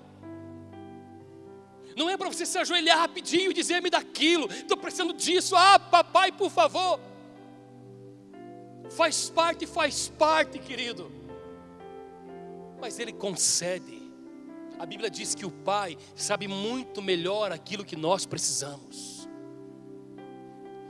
[1.95, 5.79] Não é para você se ajoelhar rapidinho e dizer me daquilo, estou precisando disso, ah
[5.79, 6.99] papai, por favor.
[8.91, 11.11] Faz parte, faz parte, querido.
[12.79, 14.03] Mas ele concede.
[14.77, 19.27] A Bíblia diz que o pai sabe muito melhor aquilo que nós precisamos.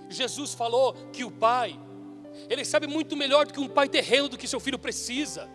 [0.09, 1.79] Jesus falou que o pai,
[2.49, 5.49] ele sabe muito melhor do que um pai terreno do que seu filho precisa.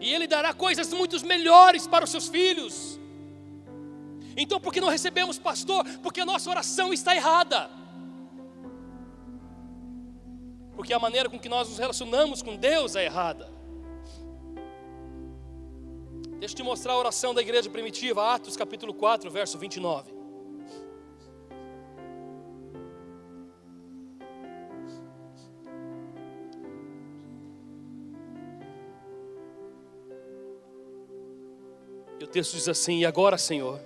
[0.00, 2.98] E ele dará coisas muito melhores para os seus filhos.
[4.36, 5.84] Então, por que não recebemos, pastor?
[6.02, 7.70] Porque a nossa oração está errada.
[10.74, 13.50] Porque a maneira com que nós nos relacionamos com Deus é errada.
[16.38, 20.15] Deixa eu te mostrar a oração da igreja primitiva, Atos capítulo 4, verso 29.
[32.36, 33.80] Texto diz assim: E agora, Senhor,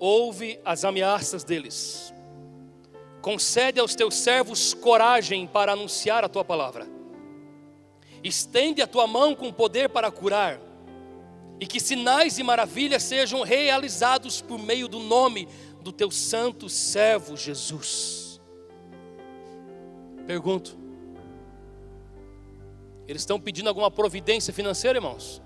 [0.00, 2.12] ouve as ameaças deles,
[3.22, 6.88] concede aos teus servos coragem para anunciar a tua palavra,
[8.24, 10.60] estende a tua mão com poder para curar,
[11.60, 15.48] e que sinais e maravilhas sejam realizados por meio do nome
[15.82, 18.40] do teu santo servo Jesus.
[20.26, 20.76] Pergunto,
[23.06, 25.43] eles estão pedindo alguma providência financeira, irmãos?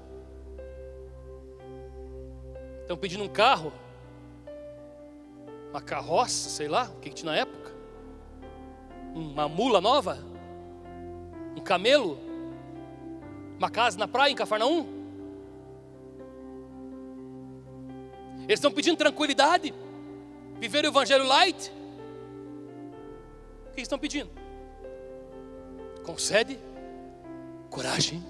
[2.88, 3.70] Estão pedindo um carro?
[5.70, 7.72] uma carroça, sei lá, o que, tinha na época?
[9.14, 10.18] Uma mula nova?
[11.56, 12.18] Um camelo?
[13.58, 14.86] Uma casa na praia em Cafarnaum?
[18.44, 19.74] Eles estão pedindo tranquilidade,
[20.58, 21.70] viver o evangelho light.
[23.70, 24.30] O que estão pedindo?
[26.02, 26.58] Concede
[27.68, 28.24] coragem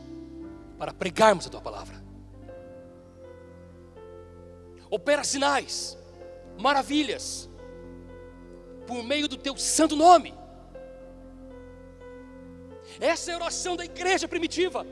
[0.77, 2.08] para pregarmos a tua palavra.
[4.91, 5.99] Opera sinais
[6.59, 7.49] maravilhas,
[8.87, 10.35] por meio do teu santo nome.
[13.01, 14.87] Essa é a oração da igreja primitiva.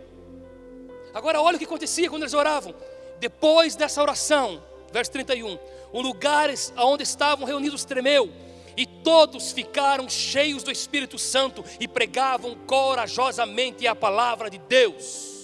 [1.13, 2.75] Agora, olha o que acontecia quando eles oravam.
[3.19, 5.59] Depois dessa oração, verso 31,
[5.93, 8.31] o lugar onde estavam reunidos tremeu,
[8.77, 15.36] e todos ficaram cheios do Espírito Santo e pregavam corajosamente a palavra de Deus.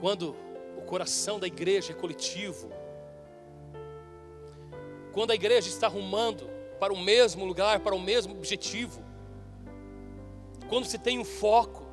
[0.00, 0.34] Quando
[0.78, 2.70] o coração da igreja é coletivo,
[5.12, 6.48] quando a igreja está rumando
[6.78, 9.04] para o mesmo lugar, para o mesmo objetivo,
[10.70, 11.86] quando se tem um foco,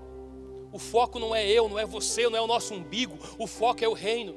[0.72, 3.84] o foco não é eu, não é você, não é o nosso umbigo, o foco
[3.84, 4.36] é o reino.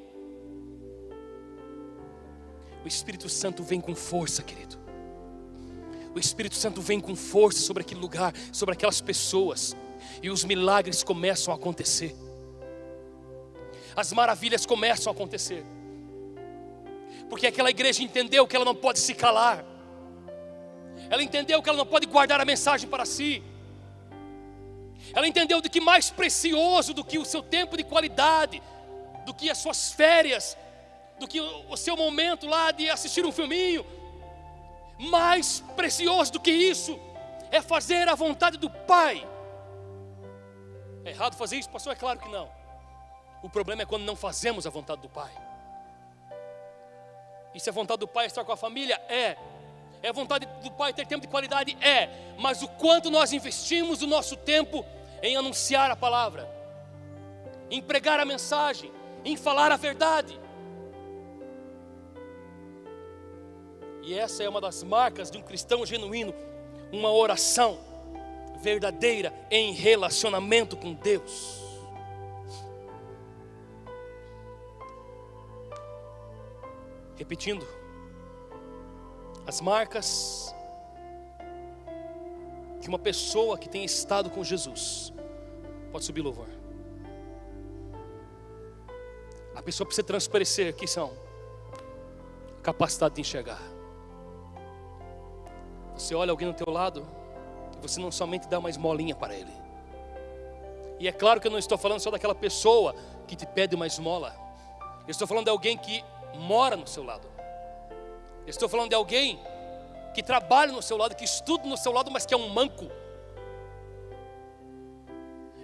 [2.84, 4.78] O Espírito Santo vem com força, querido.
[6.12, 9.76] O Espírito Santo vem com força sobre aquele lugar, sobre aquelas pessoas,
[10.20, 12.16] e os milagres começam a acontecer
[13.94, 15.64] as maravilhas começam a acontecer.
[17.28, 19.64] Porque aquela igreja entendeu que ela não pode se calar,
[21.08, 23.42] ela entendeu que ela não pode guardar a mensagem para si,
[25.12, 28.62] ela entendeu de que mais precioso do que o seu tempo de qualidade,
[29.24, 30.56] do que as suas férias,
[31.18, 33.84] do que o seu momento lá de assistir um filminho,
[34.98, 36.98] mais precioso do que isso
[37.50, 39.26] é fazer a vontade do Pai.
[41.04, 41.92] É errado fazer isso, pastor?
[41.92, 42.59] É claro que não.
[43.42, 45.30] O problema é quando não fazemos a vontade do Pai.
[47.54, 49.00] E se a vontade do Pai é estar com a família?
[49.08, 49.36] É.
[50.02, 51.76] É a vontade do Pai ter tempo de qualidade?
[51.80, 52.08] É.
[52.38, 54.84] Mas o quanto nós investimos o nosso tempo
[55.22, 56.48] em anunciar a palavra,
[57.70, 58.90] em pregar a mensagem,
[59.24, 60.38] em falar a verdade.
[64.02, 66.34] E essa é uma das marcas de um cristão genuíno,
[66.90, 67.78] uma oração
[68.60, 71.59] verdadeira em relacionamento com Deus.
[77.20, 77.68] Repetindo,
[79.46, 80.54] as marcas
[82.80, 85.12] que uma pessoa que tem estado com Jesus,
[85.92, 86.46] pode subir louvor.
[89.54, 91.12] A pessoa precisa transparecer que são
[92.62, 93.60] capacidade de enxergar.
[95.94, 97.06] Você olha alguém no teu lado,
[97.82, 99.52] você não somente dá uma esmolinha para ele.
[100.98, 102.94] E é claro que eu não estou falando só daquela pessoa
[103.26, 104.34] que te pede uma esmola.
[105.06, 106.02] Eu estou falando de alguém que
[106.34, 107.28] mora no seu lado.
[108.46, 109.38] Eu estou falando de alguém
[110.14, 112.90] que trabalha no seu lado, que estuda no seu lado, mas que é um manco.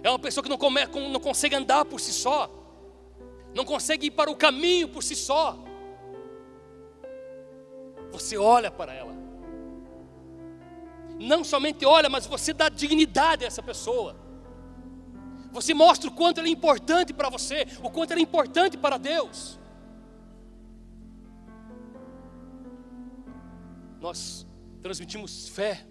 [0.03, 2.49] É uma pessoa que não, come, não consegue andar por si só,
[3.53, 5.57] não consegue ir para o caminho por si só.
[8.11, 9.13] Você olha para ela,
[11.19, 14.15] não somente olha, mas você dá dignidade a essa pessoa.
[15.51, 18.97] Você mostra o quanto ela é importante para você, o quanto ela é importante para
[18.97, 19.59] Deus.
[23.99, 24.45] Nós
[24.81, 25.85] transmitimos fé.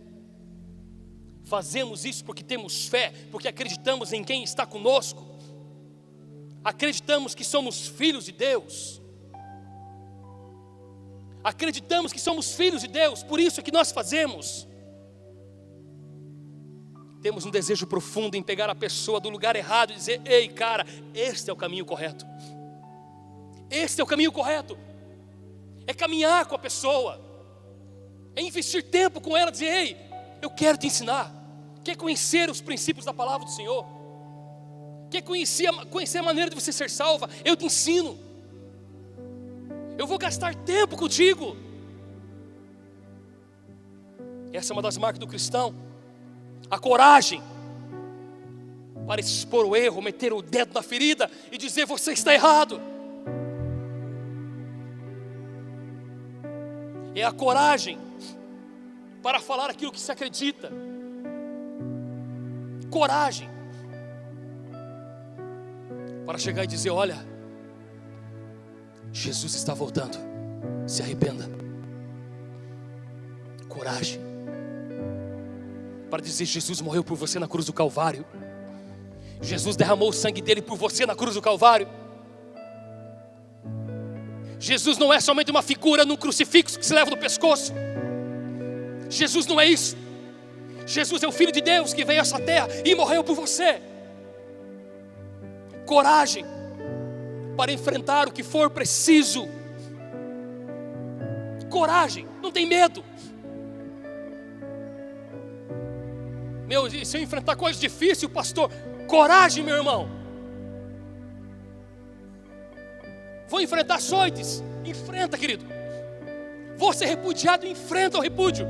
[1.45, 5.25] Fazemos isso porque temos fé, porque acreditamos em quem está conosco.
[6.65, 9.01] Acreditamos que somos filhos de Deus.
[11.45, 14.67] Acreditamos que somos filhos de Deus, por isso é que nós fazemos.
[17.23, 20.85] Temos um desejo profundo em pegar a pessoa do lugar errado e dizer: ei, cara,
[21.15, 22.27] este é o caminho correto.
[23.71, 24.77] Este é o caminho correto.
[25.87, 27.21] É caminhar com a pessoa,
[28.37, 29.97] é investir tempo com ela, dizer: ei,
[30.43, 31.33] eu quero te ensinar.
[31.83, 33.87] Quer conhecer os princípios da palavra do Senhor?
[35.11, 37.31] Quer conhecer, conhecer a maneira de você ser salva?
[37.45, 38.19] Eu te ensino.
[39.97, 41.57] Eu vou gastar tempo contigo.
[44.53, 45.75] Essa é uma das marcas do cristão.
[46.71, 47.43] A coragem
[49.07, 52.81] para expor o erro, meter o dedo na ferida e dizer: você está errado.
[57.17, 57.99] É a coragem
[59.23, 60.71] para falar aquilo que se acredita.
[62.91, 63.49] Coragem
[66.27, 67.17] para chegar e dizer: Olha,
[69.11, 70.19] Jesus está voltando,
[70.87, 71.49] se arrependa.
[73.67, 74.21] Coragem
[76.11, 78.27] para dizer: Jesus morreu por você na cruz do Calvário.
[79.41, 81.89] Jesus derramou o sangue dele por você na cruz do Calvário.
[84.59, 87.73] Jesus não é somente uma figura num crucifixo que se leva no pescoço.
[89.09, 89.97] Jesus não é isso.
[90.87, 93.81] Jesus é o Filho de Deus que veio a essa terra e morreu por você.
[95.85, 96.45] Coragem
[97.57, 99.49] para enfrentar o que for preciso.
[101.71, 103.05] Coragem, não tem medo.
[106.67, 108.71] Meu, se eu enfrentar coisas difíceis, pastor,
[109.07, 110.16] coragem, meu irmão.
[113.49, 115.65] Vou enfrentar açoites, enfrenta, querido.
[116.77, 118.67] Vou ser repudiado, enfrenta o repúdio.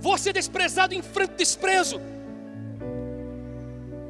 [0.00, 2.00] Vou ser desprezado, enfrenta o desprezo.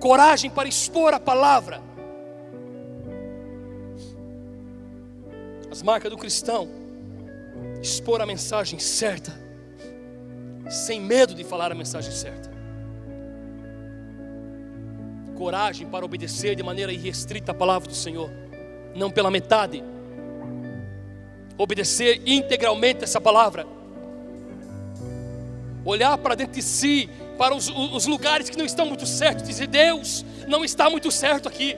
[0.00, 1.80] Coragem para expor a palavra.
[5.70, 6.68] As marcas do cristão.
[7.82, 9.32] Expor a mensagem certa.
[10.68, 12.50] Sem medo de falar a mensagem certa.
[15.36, 18.47] Coragem para obedecer de maneira irrestrita a palavra do Senhor.
[18.94, 19.82] Não pela metade.
[21.56, 23.66] Obedecer integralmente essa palavra
[25.90, 29.66] olhar para dentro de si, para os, os lugares que não estão muito certos, dizer:
[29.66, 31.76] Deus, não está muito certo aqui.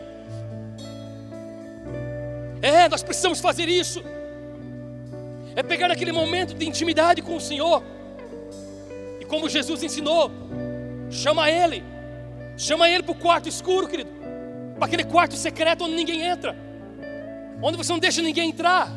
[2.62, 4.02] É, nós precisamos fazer isso.
[5.56, 7.82] É pegar aquele momento de intimidade com o Senhor.
[9.20, 10.30] E como Jesus ensinou,
[11.10, 11.82] chama Ele.
[12.56, 14.10] Chama Ele para o quarto escuro, querido.
[14.76, 16.56] Para aquele quarto secreto onde ninguém entra.
[17.62, 18.90] Onde você não deixa ninguém entrar.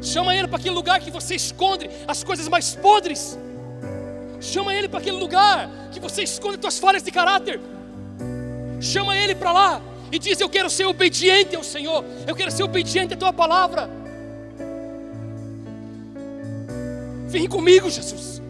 [0.00, 3.38] Chama Ele para aquele lugar que você esconde as coisas mais podres.
[4.42, 7.60] Chama ele para aquele lugar que você esconde suas falhas de caráter.
[8.80, 9.80] Chama ele para lá
[10.10, 13.88] e diz: Eu quero ser obediente ao Senhor, eu quero ser obediente à tua palavra.
[17.28, 18.42] Vem comigo, Jesus.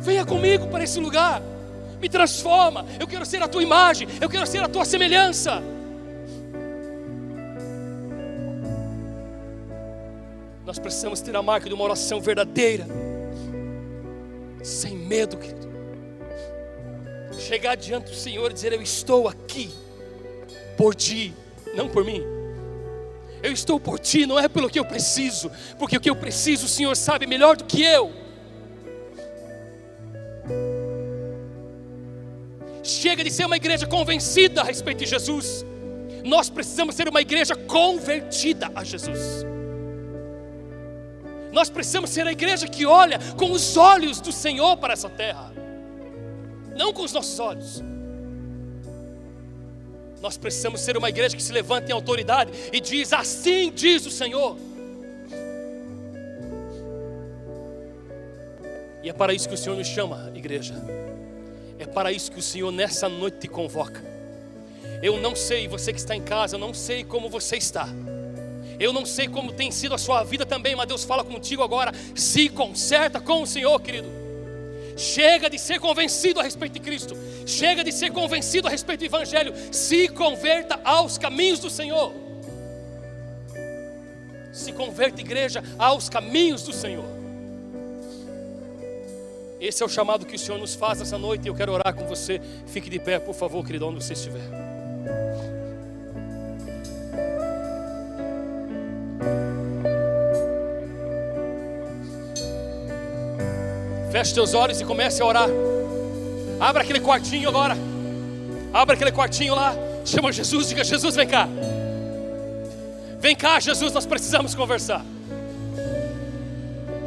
[0.00, 1.42] Venha comigo para esse lugar.
[2.00, 2.86] Me transforma.
[2.98, 4.08] Eu quero ser a tua imagem.
[4.20, 5.62] Eu quero ser a tua semelhança.
[10.74, 12.84] Nós precisamos ter a marca de uma oração verdadeira
[14.60, 15.68] sem medo, querido.
[17.38, 19.70] Chegar diante do Senhor e dizer: Eu estou aqui
[20.76, 21.32] por ti,
[21.76, 22.20] não por mim.
[23.40, 25.48] Eu estou por ti, não é pelo que eu preciso,
[25.78, 28.12] porque o que eu preciso o Senhor sabe melhor do que eu.
[32.82, 35.64] Chega de ser uma igreja convencida a respeito de Jesus,
[36.24, 39.53] nós precisamos ser uma igreja convertida a Jesus.
[41.54, 45.52] Nós precisamos ser a igreja que olha com os olhos do Senhor para essa terra,
[46.76, 47.80] não com os nossos olhos.
[50.20, 54.10] Nós precisamos ser uma igreja que se levanta em autoridade e diz: Assim diz o
[54.10, 54.58] Senhor.
[59.00, 60.74] E é para isso que o Senhor nos chama, igreja.
[61.78, 64.02] É para isso que o Senhor nessa noite te convoca.
[65.00, 67.86] Eu não sei, você que está em casa, eu não sei como você está.
[68.78, 71.92] Eu não sei como tem sido a sua vida também, mas Deus fala contigo agora.
[72.14, 74.08] Se conserta com o Senhor, querido.
[74.96, 77.16] Chega de ser convencido a respeito de Cristo.
[77.46, 79.52] Chega de ser convencido a respeito do Evangelho.
[79.72, 82.12] Se converta aos caminhos do Senhor.
[84.52, 87.04] Se converta, igreja, aos caminhos do Senhor.
[89.60, 91.94] Esse é o chamado que o Senhor nos faz essa noite e eu quero orar
[91.94, 92.40] com você.
[92.66, 94.73] Fique de pé, por favor, querido, onde você estiver.
[104.24, 105.50] Feche teus olhos e comece a orar.
[106.58, 107.76] Abra aquele quartinho agora.
[108.72, 109.76] Abra aquele quartinho lá.
[110.02, 111.46] Chama Jesus, diga: Jesus, vem cá.
[113.20, 115.04] Vem cá, Jesus, nós precisamos conversar.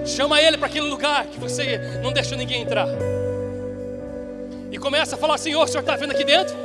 [0.05, 2.87] Chama ele para aquele lugar que você não deixa ninguém entrar.
[4.71, 6.55] E começa a falar: Senhor, o Senhor está vendo aqui dentro?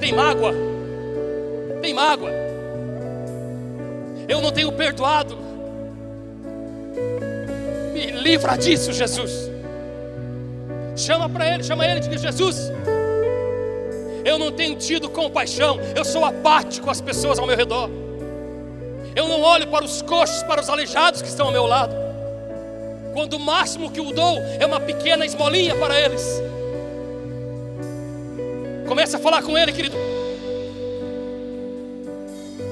[0.00, 0.52] Tem mágoa.
[1.80, 2.30] Tem mágoa.
[4.28, 5.38] Eu não tenho perdoado.
[7.94, 9.53] Me livra disso, Jesus.
[10.96, 12.72] Chama para ele, chama ele e diz: Jesus,
[14.24, 17.90] eu não tenho tido compaixão, eu sou apático as pessoas ao meu redor.
[19.14, 21.94] Eu não olho para os coxos, para os aleijados que estão ao meu lado.
[23.12, 26.42] Quando o máximo que eu dou é uma pequena esmolinha para eles.
[28.88, 29.96] Comece a falar com ele, querido.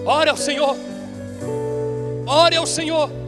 [0.05, 0.77] Ore ao Senhor.
[2.27, 3.22] Ore ao Senhor.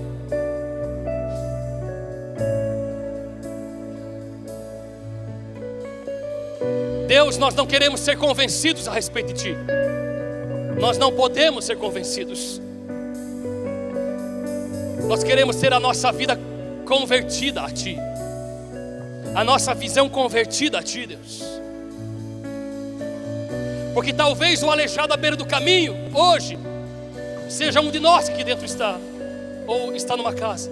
[7.36, 9.56] Nós não queremos ser convencidos a respeito de Ti.
[10.80, 12.60] Nós não podemos ser convencidos.
[15.06, 16.38] Nós queremos ter a nossa vida
[16.84, 17.96] convertida a Ti,
[19.34, 21.42] a nossa visão convertida a Ti, Deus.
[23.92, 26.58] Porque talvez o aleijado à beira do caminho, hoje,
[27.48, 28.98] seja um de nós que dentro está,
[29.66, 30.70] ou está numa casa,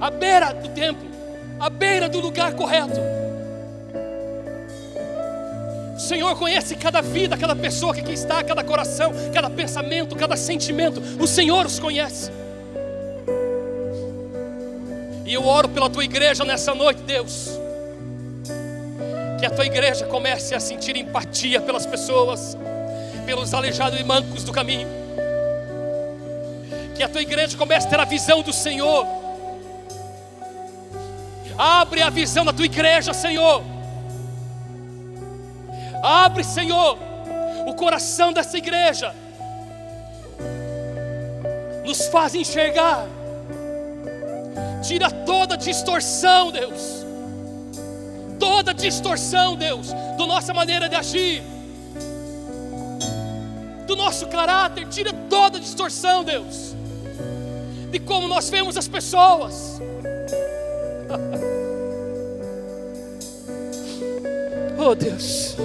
[0.00, 1.06] à beira do templo,
[1.60, 3.00] à beira do lugar correto.
[5.96, 10.36] O Senhor conhece cada vida, cada pessoa que aqui está, cada coração, cada pensamento, cada
[10.36, 11.00] sentimento.
[11.18, 12.30] O Senhor os conhece.
[15.24, 17.58] E eu oro pela tua igreja nessa noite, Deus.
[19.40, 22.58] Que a tua igreja comece a sentir empatia pelas pessoas,
[23.24, 24.88] pelos aleijados e mancos do caminho.
[26.94, 29.06] Que a tua igreja comece a ter a visão do Senhor.
[31.56, 33.75] Abre a visão da tua igreja, Senhor
[36.06, 36.96] Abre, Senhor,
[37.66, 39.12] o coração dessa igreja.
[41.84, 43.08] Nos faz enxergar.
[44.86, 47.04] Tira toda distorção, Deus.
[48.38, 51.42] Toda distorção, Deus, da nossa maneira de agir.
[53.88, 56.76] Do nosso caráter, tira toda distorção, Deus.
[57.90, 59.80] De como nós vemos as pessoas.
[64.78, 65.56] oh Deus.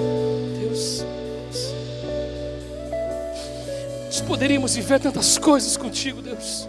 [4.05, 6.67] Nós poderíamos viver tantas coisas contigo, Deus.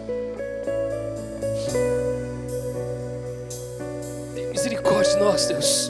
[4.33, 5.89] Tem misericórdia de nós, Deus.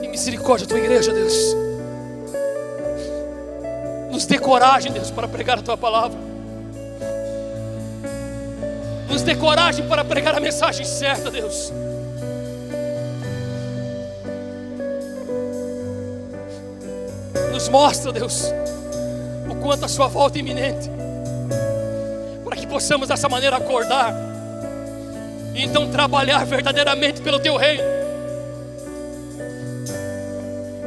[0.00, 1.56] Tem misericórdia da tua igreja, Deus.
[4.10, 6.18] Nos dê coragem, Deus, para pregar a tua palavra.
[9.08, 11.72] Nos dê coragem para pregar a mensagem certa, Deus.
[17.68, 18.52] Mostra, Deus,
[19.48, 20.90] o quanto a Sua volta é iminente,
[22.44, 24.14] para que possamos dessa maneira acordar
[25.54, 27.82] e então trabalhar verdadeiramente pelo Teu reino.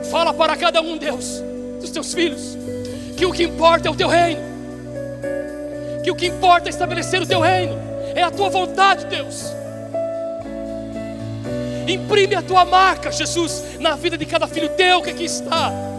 [0.09, 1.41] Fala para cada um, Deus,
[1.79, 2.57] dos Teus filhos,
[3.15, 4.41] que o que importa é o Teu reino,
[6.03, 7.77] que o que importa é estabelecer o Teu reino,
[8.15, 9.53] é a Tua vontade, Deus.
[11.87, 15.90] Imprime a tua marca, Jesus, na vida de cada filho teu que aqui está.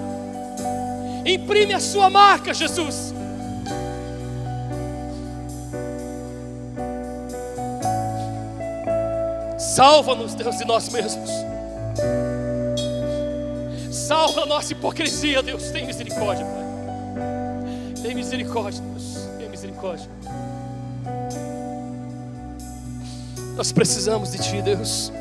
[1.24, 3.15] Imprime a sua marca, Jesus.
[9.59, 11.31] Salva-nos, Deus, de nós mesmos.
[13.90, 15.70] Salva a nossa hipocrisia, Deus.
[15.70, 18.03] Tem misericórdia, Pai.
[18.03, 19.28] Tem misericórdia, Deus.
[19.39, 20.09] Tem misericórdia.
[23.57, 25.12] Nós precisamos de Ti, Deus.